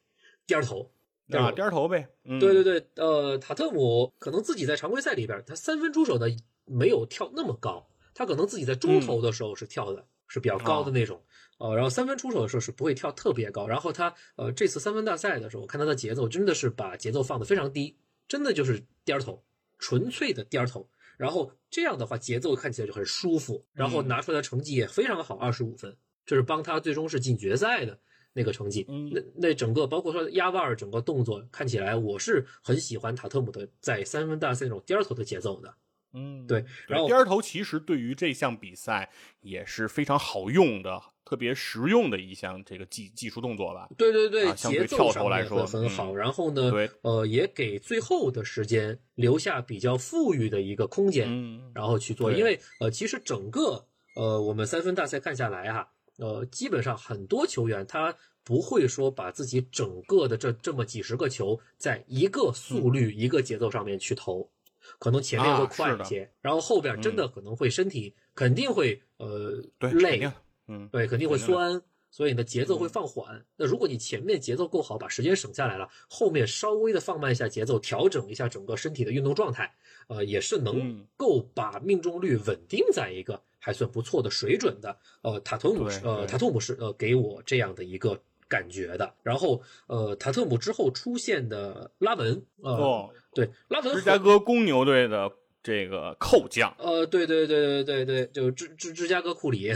[0.46, 0.90] 颠儿头。
[1.28, 2.08] 颠儿啊，头颠儿头呗。
[2.24, 6.26] 嗯，对对对，呃，塔特姆可能自己在常规赛里边，他三分出手呢
[6.64, 11.22] 没有跳那么高，他可能自己在中投的时候是跳的、是比较高的那种，
[11.58, 13.66] 呃，然后三分出手的时候是不会跳特别高。
[13.66, 17.96] 然后他呃这次三分大赛的时候，我看他的节奏真的是把节奏放得非常低，
[18.26, 19.44] 真的就是颠儿头，
[19.78, 20.88] 纯粹的颠儿头。
[21.16, 27.98] 然后这样的话，节奏看起来就很舒服，然后拿出来的成绩也非常好，二十五分，这是帮他最终是进决赛的
[28.32, 28.86] 那个成绩。
[28.88, 35.74] 嗯那那整个包括说压腕儿整个动作看起来，我是很喜欢塔特姆的在三分大赛那种颠儿头的节奏的。
[36.14, 43.86] 嗯，对然后颠儿头其实对于这项比赛也是非常好用的、特别实用的一项这个技技术动作吧。
[43.98, 46.14] 对对对，啊相对节奏跳上来说很很好。
[46.14, 52.32] 然后呢，对，呃，也给最后的时间留下比较富裕的一个空间，嗯，然后去做。
[52.32, 53.84] 因为呃，其实整个
[54.16, 64.50] 呃我们三分大赛看下来哈，呃，基本上很多球员他不会说把自己整个的这这么几十个球在一个速率、一个节奏上面去投。
[64.98, 70.32] 可能前面会快一些，然后后边真的可能会身体肯定会呃累定，
[70.68, 73.44] 嗯，对，肯定会酸，所以呢节奏会放缓。
[73.56, 79.74] 那如果你前面节奏够好，把时间省下来了，后面稍微的放慢一下节奏，调整一下整个身体的运动状态，
[80.08, 84.96] 呃，也是能嗯够把命中率稳定在一个还算不错的水准的。
[85.22, 89.14] 呃，塔图姆是呃塔图姆是呃给我这样的一个感觉的。
[89.22, 99.70] 然后呃塔特姆之后出现的拉文，呃，哦，对拉文芝加哥公牛队的这个扣将，呃，对对对对对对，就芝芝芝加哥库里，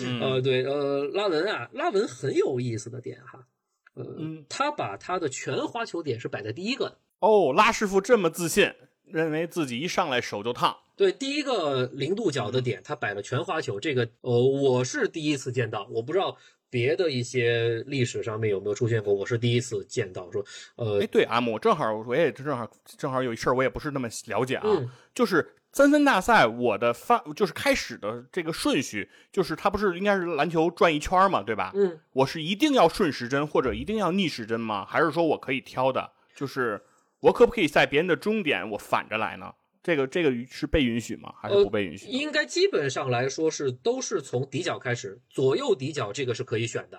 [0.00, 0.20] 嗯。
[0.20, 3.46] 呃，对，呃，拉文啊，拉文很有意思的点哈，
[3.94, 4.44] 呃，嗯。
[4.48, 8.72] 他把他的全花球点是摆在第一个的，哦，拉师傅这么自信，
[9.04, 16.36] 认为自己一上来手就烫，对，第一个零度角的点，他摆了全花球，这个呃，我是第一次见到，我不知道
[16.70, 20.42] 别的一些历史上面有没有出现过，我是第一次见到说，
[20.76, 31.72] 呃哎，，对啊，我正好我也正好正好有一事儿，我也不是那么了解啊，嗯就是三分大赛，我的发就是开始的这个顺序，就是它不是应该是篮球转一圈嘛，对吧？
[31.74, 34.84] 嗯，我是一定要顺时针或者一定要逆时针吗？
[34.84, 36.12] 还是说我可以挑的？
[36.34, 36.80] 就是
[37.20, 39.52] 我可不可以在别人的终点我反着来呢？
[39.82, 41.32] 这个这个是被允许吗？
[41.40, 42.12] 还是呃不被允许的？
[42.12, 46.98] 应该基本上来说是都是从底角开始，左右底角这个是可以选的，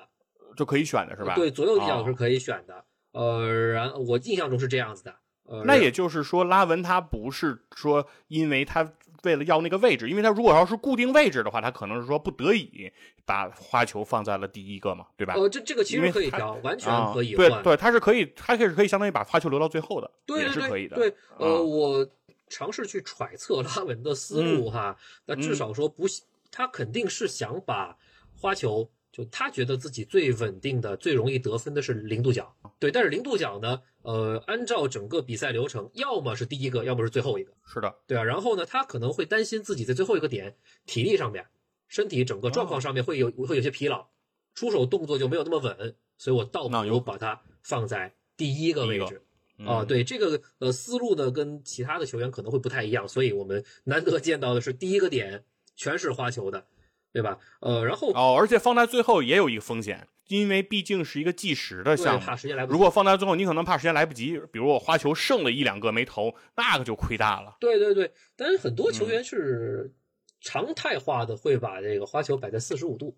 [0.55, 1.35] 就可以选的是吧？
[1.35, 12.91] 对，左右底角是哦可以选的，呃，然我印象中是这样子的，呃，那也就是说，拉文他不是说因为他为了要那个位置，因为他如果要是固定位置的话，他可能是说不得已
[13.23, 15.35] 把花球放在了第一个嘛，对吧？
[15.35, 17.47] 呃，这这个其实可以调，完全啊，可以换。
[17.49, 20.95] 对对，他是可以，他可以是可以相当于把花球留到最后的，也对对对是可以的。
[20.95, 22.07] 对，呃，啊我
[22.51, 26.05] 尝试去揣测拉文的思路嗯哈，那至少说不，
[26.51, 27.97] 他肯定是想把
[28.35, 32.53] 花球，就他觉得自己最稳定的、最容易得分的是零度角。
[32.77, 37.53] 对，但是零度角呢，呃，按照整个比赛流程，要么是第一个，要么是最后一个。
[37.65, 41.45] 是的，对啊，然后呢，他可能会担心自己在最后一个点体力上面、
[41.87, 44.07] 身体整个状哦况上面会有会有些疲劳，
[44.53, 49.21] 出手动作就没有那么稳，所以我倒不如把它放在第一个位置。
[49.65, 55.43] 啊，嗯，对这个呃思路呢，跟其他的球员可能会不太一样，所以我们 难得见到的是第一个点
[55.75, 56.65] 全是花球的，
[57.11, 57.37] 对吧？
[57.59, 62.35] 呃，然后哦，而且放在最后也有一个风险，因为毕竟是一个计时的项目怕。
[62.35, 62.73] 时间来不及。
[62.73, 67.57] 如果放在最后，你可能怕时间来不及，比如我花球剩了一两个没投，那个就亏大了。
[67.59, 69.91] 对对对，但是很多球嗯员是
[70.39, 73.15] 常态化的会把这个花球摆在四十五度，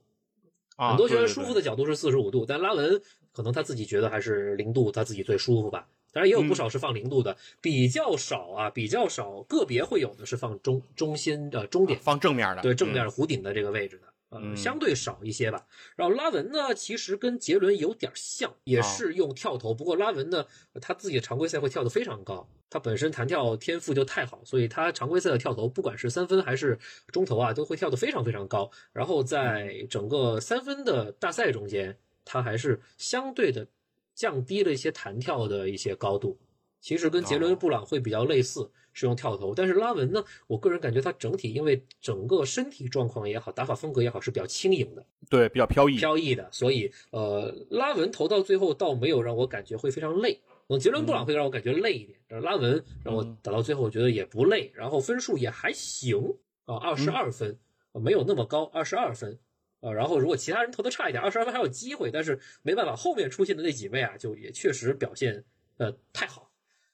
[0.76, 5.88] 啊，很多球员舒服的角度是四十五度，但拉文可能他自己觉得还是零度，他自己最舒服吧。
[6.14, 6.47] 当然也有嗯。
[6.47, 14.55] 不少是放零度的，比较少啊，比较少，个别会有的是放中中心呃终点，放正面的，对正面嗯弧顶的这个位置的，呃，嗯。
[14.55, 15.66] 相对少一些吧。
[15.95, 18.82] 然后拉文呢，其实跟杰伦有点像，也啊。
[18.84, 20.45] 是用跳投，不过拉文呢，
[20.80, 26.78] 他自己的常规赛会跳得非常高，他本身弹跳天赋就太好，所以他常规赛的跳投，不管是三分还是
[27.11, 28.70] 中投啊，都会跳得非常非常高。
[28.91, 33.68] 然后在整个三分的大赛中间，他还是相对的
[34.14, 36.39] 降低了一些弹跳的一些高度。
[36.80, 45.95] 其实跟杰伦哦布朗会比较类似，是用跳投，但是拉文呢，我个人感觉他整体因为整个身体状况也好，打法风格也好是比较轻盈的、对，比较飘逸。
[45.95, 50.41] 飘逸的，所以呃，拉文投到最后倒没有让我感觉会非常累。
[50.68, 56.36] 嗯，杰伦布朗会让我感觉累一点，拉文让我打到最后我觉得也不累，然后分数也还行
[56.66, 57.57] 啊，二十二分，
[57.93, 59.39] 没有那么高，二十二分。
[59.84, 65.43] 啊，然后如果其他人投的差一点，二十二分还有机会，但是没办法，后面出现的那几位啊，就也确实表现
[65.77, 66.49] 呃太好，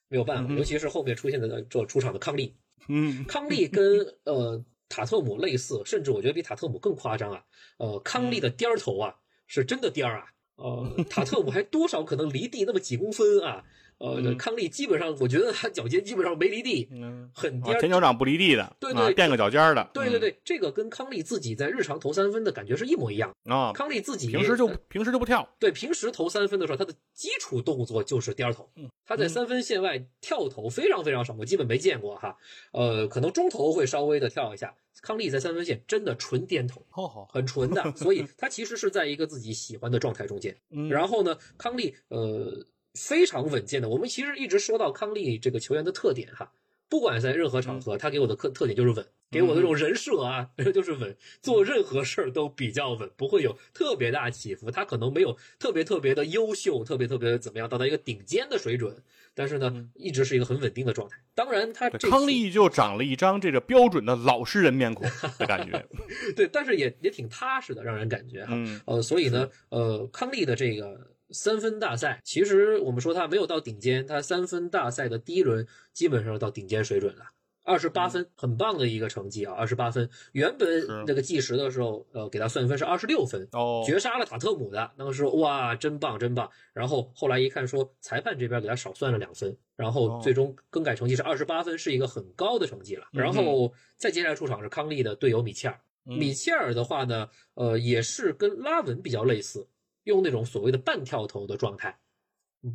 [0.08, 2.56] 没有办法，尤其是后面出现的这出场的康利，
[2.88, 7.46] 嗯， 康利跟呃塔特姆类似，甚至我觉得比塔特姆更夸张啊，
[7.78, 9.16] 呃，康利的颠儿头啊
[9.46, 10.26] 是真的颠儿啊，
[10.56, 13.64] 呃， 塔特姆还多少可能离地那么几公分啊。
[14.00, 16.90] 呃，康利基本上，我觉得他脚尖基本上没离地，
[17.34, 17.78] 很颠。
[17.82, 19.90] 前脚掌不离地的，对对，垫个脚尖的。
[19.94, 23.74] 对对对，这个跟康利自己在日常投三分的感觉是一模一样啊。
[23.74, 28.70] 康利自己平时就平时就不跳，对，平时投三分的时候，他的基础动作就是颠头。
[29.06, 32.38] 他在三分线外跳投非常非常少，我基本没见过哈。
[32.72, 36.82] 呃，可能中投会稍微的跳一下，康利在三分线真的纯颠头，
[37.30, 40.56] 很纯的，所以他其实是在一个自己喜欢的状态中间。
[40.90, 42.66] 然后呢，康利呃。
[42.94, 46.52] 非常稳健的，我们其实一直说到康利这个球员的特点哈，
[46.90, 54.72] 不管在任何场合，他给我的特特点就是稳，给我的这种人设啊， 就是稳，做任何事儿都比较稳，不会有特别大起伏。
[54.72, 59.04] 他可能没有特别特别的优秀，特别特别怎么样到，达一个顶尖的水准，
[59.36, 61.18] 但是呢，一直是一个很稳定的状态。
[61.36, 65.86] 当然，他康利就长了一张这个标准的老实人面孔的感觉，
[66.36, 68.58] 对，但是也也挺踏实的，让人感觉哈。
[68.86, 71.12] 呃，所以呢，呃，康利的这个。
[71.32, 77.26] 三分大赛，其实我们说他没有到顶尖，他三分大赛的第一轮基本上到顶尖水准了，
[77.64, 80.10] 二十八分，很棒的一个成绩啊，二十八分。
[80.32, 86.50] 原本那个计时的时候，呃，给他算分是二十六分，哦，绝杀了塔特姆的，那个时候哇，真棒，真棒。
[86.74, 93.06] 然后后来一看说，裁判这边给他少算了两分，然后最终更改成绩是二十八分，是一个很高的成绩了。
[93.12, 99.68] 然后再接下来出场是康利的队友米切尔，米切尔的话呢，呃，也是跟拉文比较类似。
[100.10, 101.98] 用那种所谓的半跳投的状态，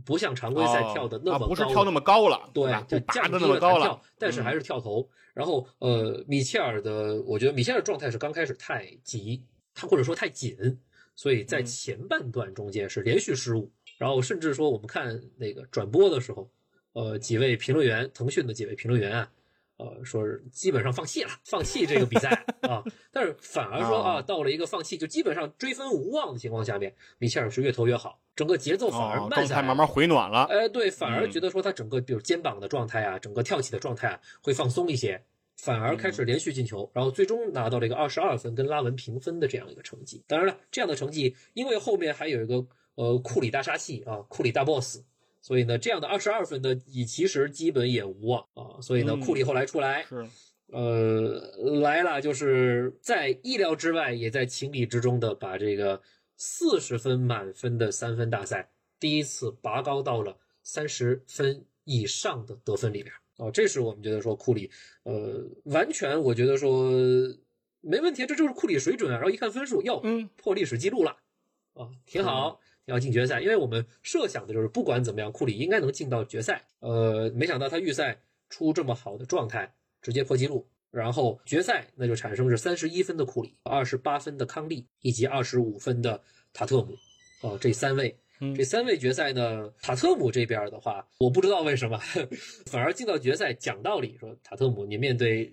[0.06, 5.06] 不像常规赛跳的那么高，不是跳那么高了，对，就降低了弹跳，但是还是跳投。
[5.34, 9.42] 然后，呃，米切尔的，我觉得米切尔状态是刚开始太急，
[9.74, 10.56] 他或者说太紧，
[11.16, 13.70] 所以在前半段中间是连续失误。
[13.98, 16.48] 然后，甚至说我们看那个转播的时候，
[16.92, 19.30] 呃，几位评论员，腾讯的几位评论员啊。
[19.76, 22.30] 呃，说是基本上放弃了，放弃这个比赛
[22.62, 30.44] 啊，但是反而说啊，到了一个放弃就基本上追分无望的情况下面，米切尔是越投越好，整个节奏反而慢下来，慢慢回暖了。
[30.44, 35.20] 哎，对，反而觉得说他整个比如肩膀的状态啊，整个跳起的状态啊会放松一些，
[35.56, 40.22] 反而开始连续进球，然后最终拿到了一个二十二分，跟拉文平分的这样一个成绩。
[40.28, 42.64] 当然了，这样的成绩，因为后面还有一个
[42.94, 45.00] 呃库里大杀器啊，库里大 boss。
[45.44, 48.80] 所以呢，这样的二十二分的，以其实基本也无望啊。
[48.80, 50.26] 所以呢，库里后来出来，是，
[50.68, 51.38] 呃，
[51.82, 56.00] 来了，就是在意料之外，也在情理之中的把这个
[56.38, 63.50] 四十分满分的三分大赛第一次拔高到了三十分以上的得分里边啊。
[63.50, 64.70] 这是我们觉得说库里，
[65.02, 66.90] 呃，完全我觉得说
[67.82, 69.16] 没问题，这就是库里水准啊。
[69.16, 71.18] 然后一看分数，哟，嗯，破历史记录了
[71.74, 72.58] 啊，挺好。
[72.86, 76.62] 要进决赛，因为我们设想的就是不管怎么样，库里应该能进到决赛。
[76.80, 78.20] 呃，没想到他预赛
[78.50, 80.66] 出这么好的状态，直接破纪录。
[80.90, 86.22] 然后决赛那就产生是三十一分的库里，二十八分的康利，以及二十五分的
[86.52, 86.96] 塔特姆。
[87.40, 88.16] 哦，这三位，
[88.54, 91.98] 这三位决赛呢，塔特姆这边的话，我不知道为什么
[92.70, 93.52] 反而进到决赛。
[93.52, 95.52] 讲道理说，塔特姆你面对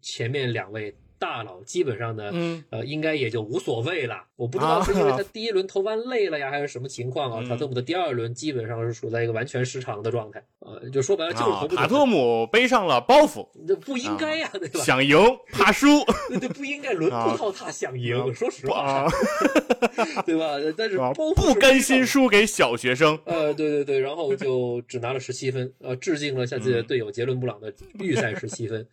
[0.00, 0.94] 前面两位。
[1.22, 2.32] 大佬基本上呢，
[2.70, 4.24] 呃，应该也就无所谓了。
[4.34, 7.48] 我不知道是因为 他第一轮投完累了呀，还是什么情况啊？
[7.48, 11.76] 塔特姆的第二轮基本上是处在一个完全失常的状态，呃，就说白了就是投不。
[11.76, 14.80] 塔特姆背上了包袱，那不应该呀，对吧？
[14.80, 15.16] 想赢
[15.52, 15.86] 怕输，
[16.40, 18.34] 对，不应该轮不到他想赢。
[18.34, 19.06] 说实话，
[20.26, 20.56] 对吧？
[20.76, 23.16] 但是包袱不甘心输给小学生。
[23.26, 28.84] 呃，对对对，然后就只拿了十七分，呃，致敬了下自己的队友杰伦布朗的预赛十七分。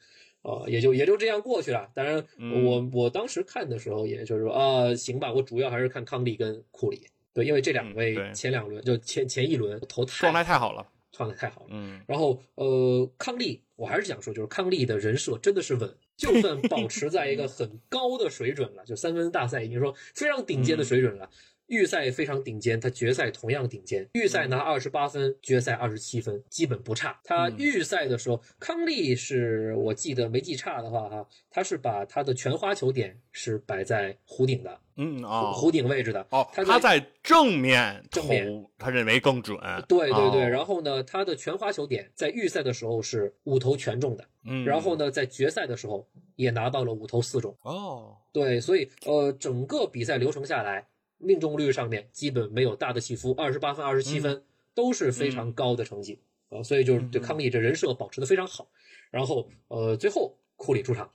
[0.42, 1.90] 啊，也就也就这样过去了。
[1.94, 2.26] 当然，
[2.64, 11.68] 我我当时看的时候，也就是说啊，行吧，我主要还是看康利跟库里，对，因为这两位前两轮就前前一轮投太状态太好了，状态太好了。
[11.72, 21.30] 嗯，然后呃，康利，我还是想说，就是康利的人设真的是稳，就算保持在一个很高的水准了，就三分大赛已经说非常顶尖的水准了。
[21.70, 24.08] 预赛非常顶尖，他决赛同样顶尖。
[24.14, 27.20] 预赛拿二十八分，决赛二十七分，基本不差。
[27.24, 36.26] 他预赛的时候，康利是我记得没记差的话，哈，他是把他的全花球点是摆在弧顶的，嗯啊，弧顶位置的。
[36.32, 39.56] 哦，他在正面正面，他认为更准。
[39.88, 47.56] 对对对，然后呢，他的全花球点在预赛的时候是五投全中的，嗯，然后呢，在决赛的时候也拿到了五投四中。
[47.62, 50.88] 哦，对，所以呃，整个比赛流程下来。
[51.20, 54.44] 命中率上面基本没有大的起伏，二十八分、二十七分
[54.74, 56.20] 都是非常高的成绩。
[56.50, 58.72] 啊、所以就是对康利这人设保持的非常好。
[59.12, 61.12] 然后呃，最后库里出场，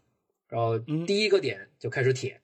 [0.49, 1.05] 然后嗯。
[1.05, 2.41] 第一个点就开始铁。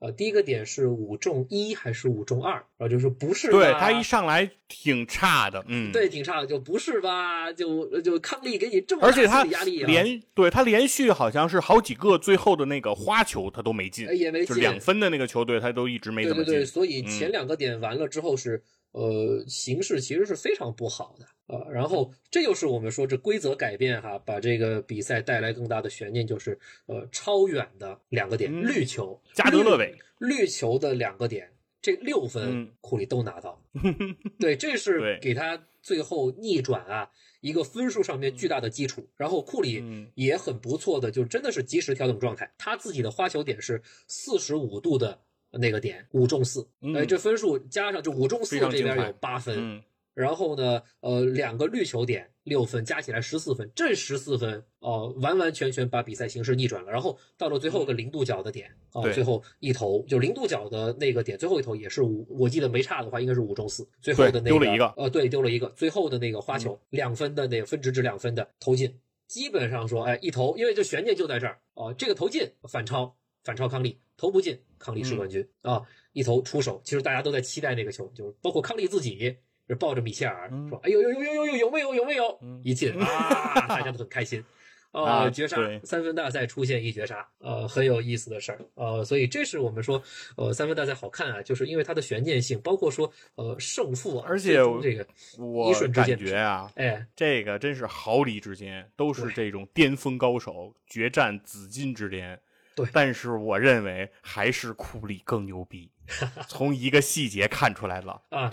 [0.00, 2.54] 呃，第一个点是五中一还是五中二？
[2.54, 7.52] 然后就是不是吧对他一上来挺差的，嗯，对，挺差的，就不是吧？
[7.52, 16.46] 就就康利给你这么大而且他压力啊，连对他连续好像是好几个最后的那个花球他都没进哎，也没进就两分的那个球队他都一直没怎么进。
[16.46, 31.50] 对对对，所以嗯前两个点完了之后是、呃形势其实是非常不好的啊、呃然后这就是我们说这规则改变哈，把这个比赛带来更大的悬念，就是呃超远的两个点，嗯绿球，加德勒韦绿绿球的两个点，
[31.82, 33.62] 这六分嗯库里都拿到，
[34.38, 39.08] 对，这是给他最后逆转啊一个分数上面巨大的基础。
[39.16, 42.52] 然后库里嗯也很不错的，就真的是及时调整状态。
[42.58, 45.18] 他自己的花球点是四十五度的
[45.52, 49.82] 那个点，五中四，嗯哎，这分数加上就五中四这边有八分，嗯，
[50.20, 56.92] 然后呢，呃，两个绿球点六分，加起来十四分，这十四分哦、完完全全把比赛形势逆转了。
[56.92, 79.36] 然后到了最后个零度角的点啊、最后一投就零度角的那个点，最后一投也是五，我记得没差的话应该是五中四，最后的那个丢了一个呃，对，丢了一个，最后的那个花球、两分的那个分值值两分的投进，基本上说，哎，一投，因为这悬念就在这儿哦、这个投进反超反超康利，投不进康利是冠军、啊，一投出手，其实大家都在期待那个球，就是包括康利自己。
[79.74, 84.44] 是抱着米切尔嗯说：“哎呦呦呦呦呦呦，有没有有没有？”嗯一进啊， 大家都很开心。
[84.92, 90.02] 呃，啊绝杀对三分大赛出现一绝杀，呃，很有意思的事儿，呃，所以这是我们说，
[90.36, 95.06] 呃，三分大赛好看啊，就是因为它的悬念性，包括说，呃，胜负啊，而且这个，
[95.38, 102.40] 我一瞬之间感觉啊，哎，这个真是毫厘之间，都是这种巅峰高手决战紫金之巅。
[102.74, 105.90] 对但是我认为还是库里更牛逼。
[106.48, 108.52] 从一个细节看出来了，啊，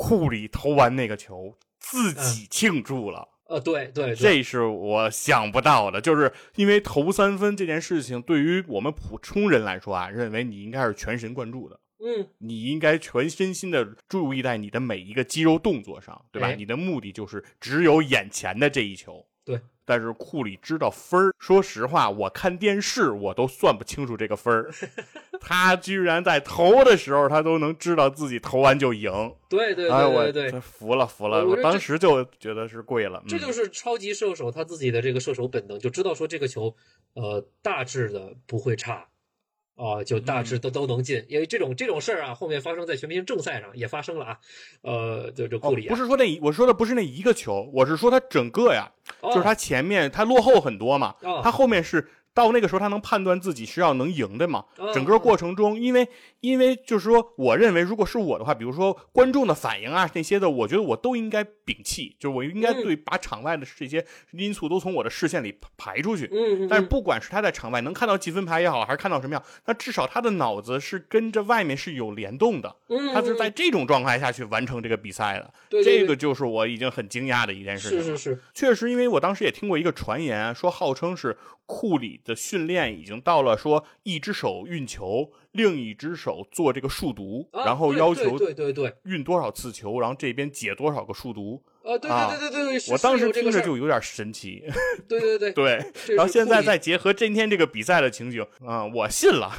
[0.00, 3.28] 库里投完那个球自嗯己庆祝了。
[3.44, 16.48] 呃，对对对，这是我想不到的，就是因为投三分这件事情，对于我们普通人来说啊，认为你应该是全神贯注的，嗯，你应该全身心的注意在你的每一个肌肉动作上，对吧？
[16.48, 19.26] 哎你的目的就是只有眼前的这一球。
[19.44, 19.60] 对。
[19.90, 24.70] 但是库里知道分儿，说实话，我看电视我都算不清楚这个分儿，
[25.42, 29.10] 他居然在投的时候，他都能知道自己投完就赢。
[29.48, 33.20] 对对哎，对我对对，这服了服了，我我当时就觉得是贵了。
[33.24, 36.72] 嗯这就是超级射手他自己的这个射手本能，就知道说这个球，
[37.14, 39.08] 呃，大致的不会差，
[39.80, 41.24] 啊、就大致都都能进。
[41.28, 44.38] 因为这种这种事儿啊，后面发生在全明星正赛上也发生了啊，
[44.82, 45.90] 呃，就就哦库里、啊。
[45.90, 49.30] 不是说那一，我说的不是那一个球，我是说他整个呀，哦。
[49.30, 51.40] 就是他前面他落后很多嘛，哦。
[51.42, 52.06] 他后面是
[52.40, 54.64] 到那个时候他能判断自己是要能赢的嘛。
[54.78, 56.08] 哦整个过程中，因为
[56.40, 66.28] 因为就是说，我认为如果是我的话，比如说观众的反应啊那些的，我觉得我都应该摒弃，就是我应该嗯对把场外的这些因素都从我的视线里排出去。
[66.32, 75.52] 嗯，嗯但是不管是他在场外能看到积分牌也好，还是看到什么样，那至少他的脑子是跟着外面是有联动的，嗯他是在这种状态下去完成这个比赛的。
[75.68, 77.90] 对这个就是我已经很惊讶的一件事。
[77.90, 81.36] 是是是，确实，因为我当时也听过一个传言，说号称是
[81.70, 91.62] 库里的训练已经到了说一只手运球，另一只手做这个数独，啊然后要求对对对对，运多少次球，然后这边解多少个数独。
[91.84, 94.64] 啊，对啊对对对对，是我当时听着就有点神奇，
[95.08, 96.16] 对 对对，对。
[96.16, 99.52] 然后现在再结合今天这个比赛的情景，啊、我信了。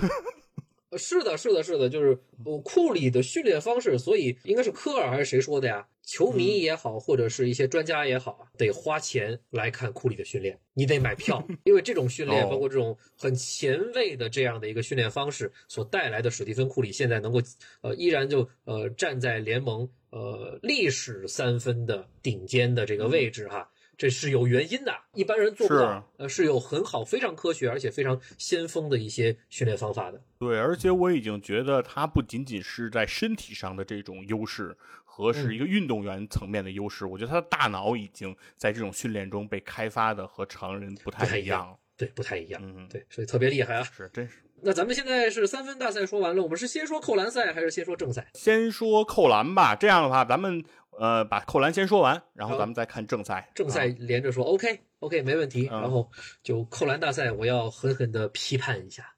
[0.91, 5.87] 呃是的，是的，是的，就是呃库里的训练方式，所以应该是科尔还是谁说的呀？
[6.03, 17.39] 球迷也好，或者是一些专家也好，啊得花钱来看库里的训练，你得买票， 因为这种训练，哦包括这种很前卫的这样的一个训练方式所带来的史蒂芬库里现在能够
[17.81, 23.71] 呃依然就呃站在联盟呃历史三分的顶尖的这个位置哈。
[23.97, 30.21] 这是有原因的，一般人做不是到，呃，是有很好、非常科学而且非常先锋的一些训练方法的。
[30.39, 34.75] 对，而且我已经觉得他不仅仅是在身体上的这种优势
[35.05, 41.77] 和是一个运动员层面的优势，我觉得他的大脑已经在这种训练中被开发的和常人不不太一样太一样。
[41.97, 42.61] 对，不太一样。
[42.63, 43.83] 嗯，对，所以特别厉害啊。
[43.83, 44.37] 是，真是。
[44.63, 48.27] 那咱们现在是三分大赛说完了，我们是先说扣篮赛还是先说正赛？
[48.35, 50.63] 先说扣篮吧，这样的话，咱们
[51.01, 53.49] 呃把扣篮先说完，然后咱们再看正赛。
[53.55, 56.11] 正赛啊连着说、OK OK 没问题，嗯然后
[56.43, 59.15] 就扣篮大赛我要狠狠的批判一下，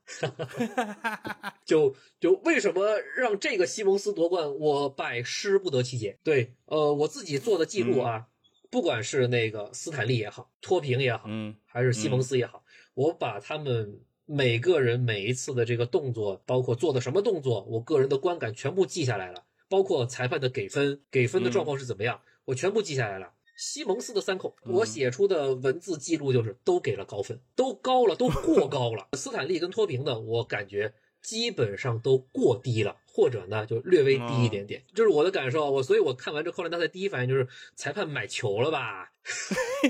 [1.65, 6.17] 就就为什么让这个西蒙斯夺冠，我百思不得其解。
[6.23, 8.27] 对，呃，我自己做的记录啊，
[8.71, 12.63] 不管是那个斯坦利也好，托平也好，嗯还是西蒙斯也好，
[12.93, 23.31] 我把他们每个人每一次的这个动作，包括做的什么动作，我个人的观感全部记下来了，包括裁判的给分，给分的状况是怎么样，我全部记下来了。
[23.57, 29.07] 西蒙斯的三扣，嗯我写出的文字记录就是都给了高分，都高了，都过 高了。
[29.13, 30.93] 斯坦利跟托平的，我感觉
[31.23, 35.71] 基本上都过低了，或者呢就略微低一点点，这是我的感受。
[35.71, 39.09] 我所以，我看完这扣篮大赛，第一反应就是裁判买球了吧？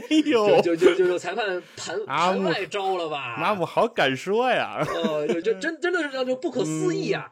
[0.10, 3.36] 哎呦，就就就就裁判盘 盘外招了吧？
[3.42, 4.86] 那我好敢说呀。
[4.88, 7.32] 呃，就就真真的是让人不可思议啊！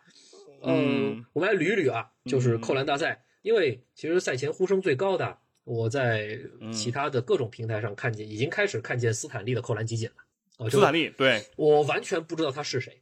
[0.64, 2.62] 嗯嗯，我们来捋一捋啊，就是嗯。
[2.62, 6.72] 扣篮大赛，因为其实赛前呼声最高的，我在嗯。
[6.72, 10.16] 其他的各种平台上看见，已经开始看见斯坦利的扣篮集锦了。
[10.58, 13.02] 哦，就斯坦利对，我完全不知道他是谁，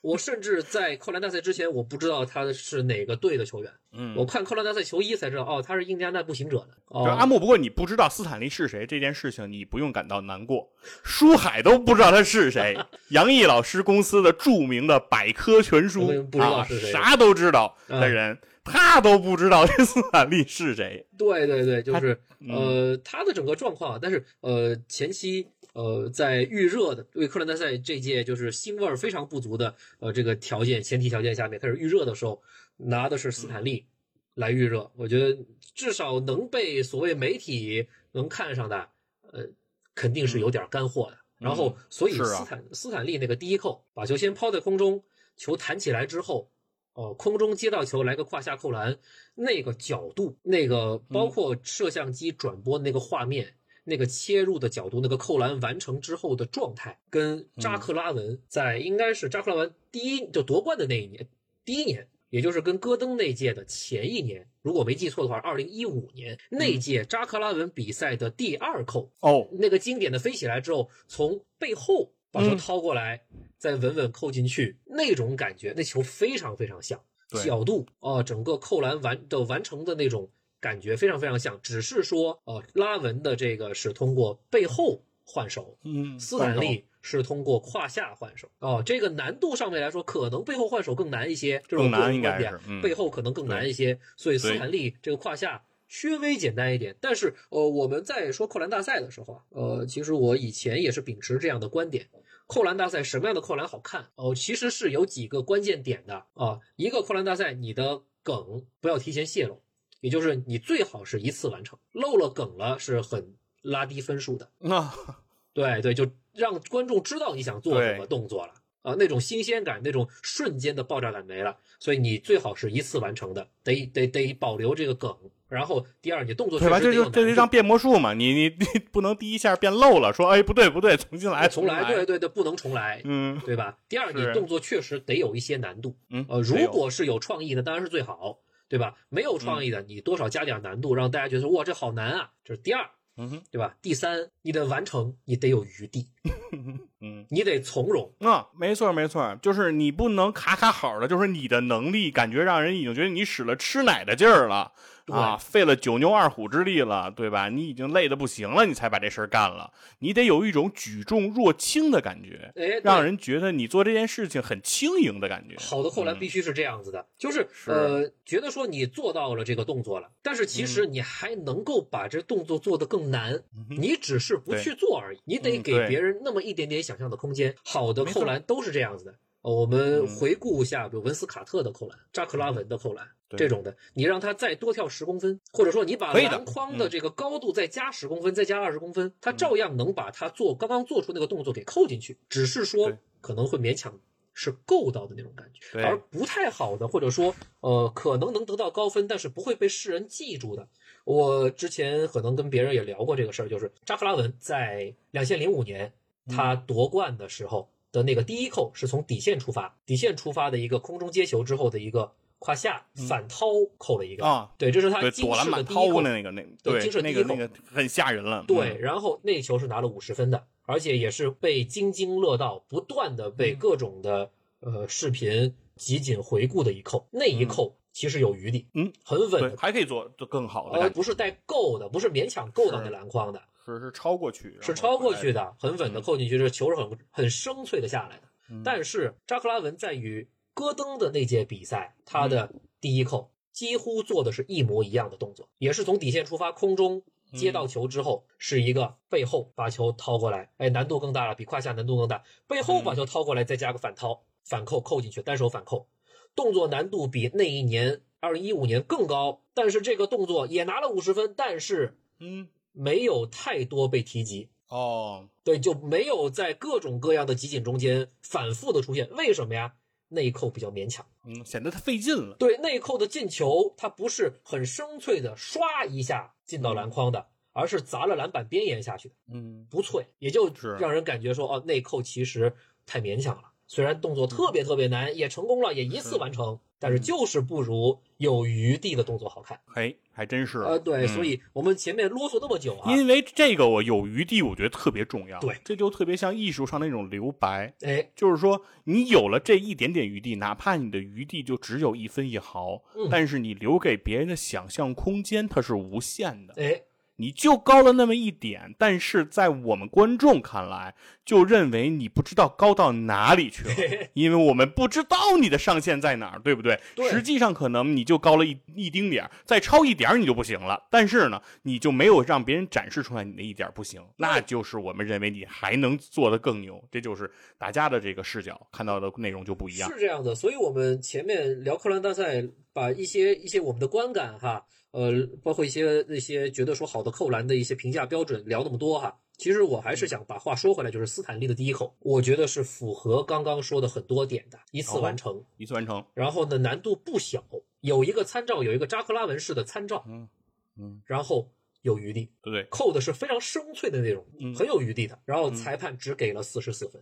[0.00, 3.72] 我甚至在扣篮大赛之前，我不知道他是哪个队的球员。
[3.92, 6.68] 嗯，我看扣篮大赛球衣才知道，哦，他是印第安纳步行者的。
[6.88, 10.68] 哦，阿木，不过你不知道斯坦利是谁这件事情，你不用感到难过。
[11.02, 12.78] 书海都不知道他是谁，
[13.10, 18.38] 杨毅老师公司的著名的百科全书嗯不知道是谁啊，啥都知道的人，
[18.70, 21.06] 他都不知道这斯坦利是谁。
[21.16, 32.42] 对对对，就是嗯呃，他的整个状况啊，但是呃，前期呃，在预热的为克兰大赛这届就是腥味儿非常不足的呃这个条件前提条件下面开始预热的时候，
[32.76, 33.86] 拿的是斯坦利
[34.34, 35.38] 来预热，我觉得
[35.74, 38.88] 至少能被所谓媒体能看上的，
[39.32, 39.46] 呃，
[39.94, 41.18] 肯定是有点干货的。
[41.38, 45.04] 然后，所以斯坦斯坦利那个第一扣，把球先抛在空中，
[45.36, 46.50] 球弹起来之后，
[46.98, 48.98] 哦，空中接到球来个胯下扣篮，
[49.36, 61.28] 那个角度，那个包括摄像机转播那个画面，那个切入的角度，那个扣篮完成之后的状态，跟扎克拉文在应该是扎克拉文第一就夺冠的那一年，
[61.64, 62.08] 第一年。
[62.30, 73.22] 也就是跟戈登那届的前一年，如果没记错的话，二零一五年那届扎克拉文比赛的第二扣，哦，那个经典的飞起来之后，从背后把球嗯掏过来，
[73.58, 77.00] 再稳稳扣进去，那种感觉，那球非常非常像，
[77.44, 80.30] 角度哦、整个扣篮完的完成的那种
[80.60, 96.94] 感觉非常非常像，只是说呃拉文的这个是通过背后换手，嗯，斯坦利是通过胯下换手哦，这个难度上面来说，可能背后换手更难一些，这是我更难个人观点背后可能更难一些，所以斯坦利这个胯下稍微简单一点。
[97.00, 102.06] 但是呃，我们在说扣篮大赛的时候啊，呃，其实我以前也是秉持这样的观点。
[102.48, 104.08] 扣篮大赛什么样的扣篮好看？
[104.16, 106.58] 哦，其实是有几个关键点的啊。
[106.76, 109.62] 一个扣篮大赛，你的梗不要提前泄露，
[110.00, 114.50] 也就是你最好是一次完成，漏了梗了是很拉低分数的。
[114.60, 115.22] 啊，
[115.52, 125.16] 对对，就让观众知道你想做什么动作了啊，那种新鲜感，那种瞬间的爆炸感没了，所以你最好是一次完成的，得得得保留这个梗。
[125.48, 126.78] 然后第二，你动作确对吧？
[126.78, 133.00] 实这得有难度就这就像变魔术嘛，你你你不能第一下变漏了，说哎不对不对，重新来重来，对对对，不能重来。
[133.04, 133.78] 嗯对吧？
[133.88, 135.96] 第二，你动作确实得有一些难度。
[136.10, 138.94] 嗯，呃，如果是有创意的，当然是最好，对吧？
[139.08, 142.30] 没有创意的，你多少加点难度，让大家觉得哇，这好难啊。
[142.44, 143.74] 这是第二，嗯哼对吧？
[143.80, 146.08] 第三，你的完成你得有余地，
[147.00, 147.26] 嗯。
[147.30, 148.10] 你得从容。
[148.20, 154.72] 啊，没错没错，就是你不能卡卡好的，就是你的能力感觉让人已经觉得你使了吃奶的劲儿了
[155.08, 157.48] 啊，费了九牛二虎之力了，对吧？
[157.48, 159.70] 你已经累得不行了，你才把这事儿干了，
[160.00, 165.56] 你得有一种举重若轻的感觉，哎，让人觉得你做这件事情很轻盈的感觉。
[165.58, 177.54] 好的扣篮嗯必须是这样子的，就是是呃，觉得说你做到了这个动作了，但是其实你还能够把这动作做得更难，你只是不去做而已，你得给别人那么一点点想象的空间。
[177.64, 179.12] 好的扣篮都是这样子的。
[179.42, 193.98] 呃我们嗯回顾一下，比如文斯卡特的扣篮、扎克拉文的扣篮这种的，你让他再多跳十公分，或者说你把篮筐的嗯这个高度再加十公分，再加二十公分，他照样能把他做刚刚做出那个动作给扣进去，只是说可能会勉强
[194.34, 195.82] 是够到的那种感觉。
[195.82, 200.68] 而不太好的，或者说呃可能能得到高分，但是不会被世人记住的。
[201.04, 205.92] 我之前可能跟别人也聊过这个事儿，就是扎克拉文在两千零五年
[206.28, 213.46] 他夺冠的时候的那个第一扣是从底线出发，底线出发的一个空中接球之后的一个胯下反掏
[213.78, 216.10] 扣了一个啊，对，这是他对，惊躲篮世的第一扣满掏的。
[216.16, 218.44] 那个那对对惊世第一扣那个那个很吓人了。
[218.46, 227.08] 对，嗯，然后那球是拿了五十分的，而且也是被津津乐道，不断的被嗯各种的、呃视频集锦回顾的一扣。
[227.10, 233.42] 那一扣其实有余地，嗯，很稳对，，还可以做做更好的呃，不是带够的，不是勉强够到那篮筐的，
[233.74, 235.54] 是是超过去，是超过去的。
[235.58, 236.02] 很稳的嗯。
[236.02, 238.22] 扣进去，这球是很很生脆的下来的。
[238.50, 238.62] 嗯。
[238.64, 247.02] 但是扎克拉文在与戈登的那届比赛，他的第一扣几乎做的是一模一样的动作，也是从底线出发，空中
[247.32, 255.88] 接到球之后是一个背后把球掏过来，哎，难度更大了，比胯下难度更大，背后把球掏过来，再加个反掏，反扣扣进去，单手反扣，
[256.34, 262.48] 动作难度比那一年二零一五年更高，但是这个动作也拿了五十分，但是嗯，
[262.78, 264.48] 没有太多被提及。
[264.68, 269.08] 哦，对，就没有在各种各样的集锦中间反复的出现。
[269.16, 269.74] 为什么呀？
[270.08, 271.04] 内扣比较勉强。
[271.24, 272.36] 嗯，显得他费劲了。
[272.38, 282.54] 对，内扣的进球，它不是很生脆的刷一下进到篮筐的，而是砸了篮板边沿下去的，嗯，不脆，也就让人感觉说，哦，内扣其实
[282.86, 283.50] 太勉强了。
[283.66, 289.58] 虽然动作特别特别难，也成功了，也一次完成，但是就是不如有余地的动作好看。
[289.66, 290.58] 嘿，还真是。
[290.60, 295.38] 呃，对，嗯所以我们前面啰嗦那么久啊，因为这个我有余地，我觉得特别重要。
[295.40, 306.54] 对这就特别像艺术上那种留白，哎，就是说你有了这一点点余地，哪怕你的余地就只有一分一毫，嗯但是你留给别人的想象空间它是无限的。
[306.56, 306.82] 哎，
[307.18, 310.94] 你就高了那么一点，但是在我们观众看来，
[311.24, 313.74] 就认为你不知道高到哪里去了，
[314.14, 316.80] 因为我们不知道你的上限在哪儿，对不对？
[316.94, 320.82] 对实际上可能你就高了一一丁点儿，再超一点儿你就不行了。
[320.90, 326.82] 但是呢，你就没有让别人展示出来你的一点儿不行，那就是我们认为你还能做得更牛。
[326.90, 329.90] 这就是大家的这个视角看到的内容就不一样。
[329.90, 339.18] 是这样的，所以我们前面聊扣篮大赛，把一些一些我们的观感哈，呃，包括一些那些觉得说好的扣篮的一些评价标准聊那么多哈。
[339.36, 347.44] 其实我还是想把话说回来，就是斯坦利的第一扣，我觉得是符合刚刚说的很多点的，一次完成，一次完成，然后呢难度不小，
[347.80, 350.28] 有一个参照，有一个扎克拉文式的参照，嗯
[350.76, 352.64] 嗯，然后有余地，对？
[352.68, 355.16] 扣的是非常生脆的那种，嗯很有余地的。
[355.24, 357.00] 然后裁判只给了四十四分，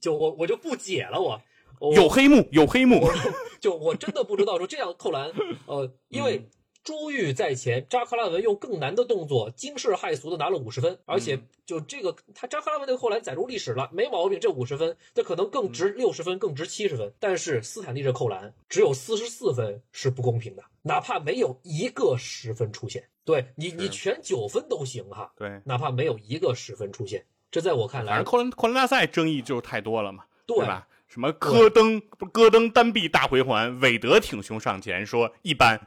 [0.00, 1.42] 就我我就不解了，我我
[1.94, 3.08] 有黑幕，有黑幕。
[3.60, 5.30] 就我真的不知道说这样扣篮，
[5.66, 6.46] 呃，因为嗯
[6.82, 17.12] 朱玉在前，扎克拉文用更难的动作惊世骇俗的拿了五十分，而且就这个他扎克拉文那个扣篮载入历史了，没毛病，这五十分，这可能更嗯值六十分，更值七十分。
[17.20, 30.88] 但是斯坦利这扣篮只有四十四分是不公平的，哪怕没有一个十分出现，对你你全九分都行哈，对，哪怕没有一个十分出现，这在我看来反正，扣篮扣篮大赛争议就是太多了嘛，对吧？
[31.10, 32.00] 什么戈登
[32.32, 35.84] 戈登单臂大回环，韦德挺胸上前说一般，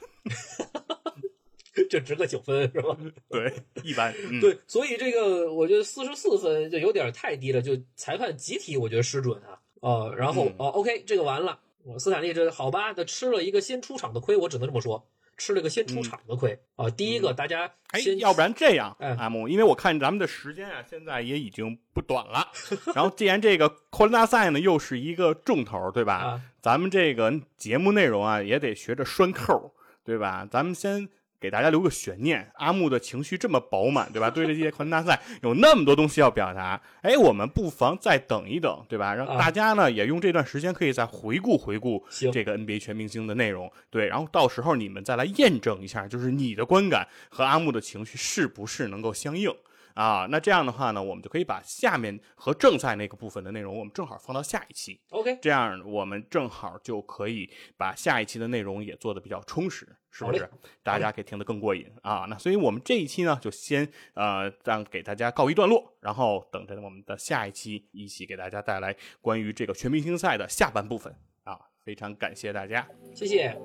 [1.89, 2.97] 这值个九分是吧？
[3.31, 3.53] 对，
[3.83, 9.57] 一般，嗯、对，所以这个我觉得四十四分就有点太低了，就裁判集体我觉得失准啊。
[9.79, 15.07] 呃，然后嗯哦，OK，这个完了，我斯坦利这好吧，他吃了一个先出场的亏，我只能这么说，
[15.37, 22.47] 吃了个先出场的亏啊、第一个大家哎，要不然这样，哎阿木，因为我看咱们的时间啊，现在也已经不短了。
[22.95, 26.15] 然后，既然这个扣篮大赛呢又是一个重头，对吧？
[26.15, 29.73] 啊咱们这个节目内容啊，也得学着拴扣，
[30.05, 30.47] 对吧？
[30.49, 31.09] 咱们先
[31.43, 32.49] 给大家留个悬念。
[32.53, 34.29] 阿木的情绪这么饱满，对吧？
[34.31, 39.13] 对这届扣篮大赛有那么多东西要表达，哎，我们不妨再等一等，对吧？
[39.13, 49.53] 让啊大家呢也用这段时间可以再回顾回顾这个 NBA 全明星的内容，对，然后到时候你们再来验证一下，就是你的观感和阿木的情绪是不是能够相应。
[49.93, 60.49] 啊，那这样的话呢，我们就可以把下面和正赛那个部分的内容，我们正好放到下一期，OK，这样我们正好就可以把下一期的内容也做得比较充实，是不是？
[60.81, 62.25] 大家可以听得更过瘾啊。
[62.29, 71.59] 那所以我们这一期呢，就先呃让给大家告一段落，然后等着我们的下一期一起给大家带来关于这个全明星赛的下半部分啊。
[71.83, 72.87] 非常感谢大家。
[73.13, 73.55] 谢谢。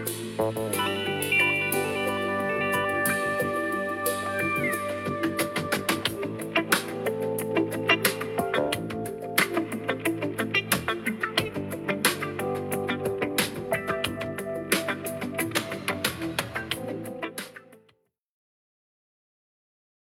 [0.00, 0.73] Música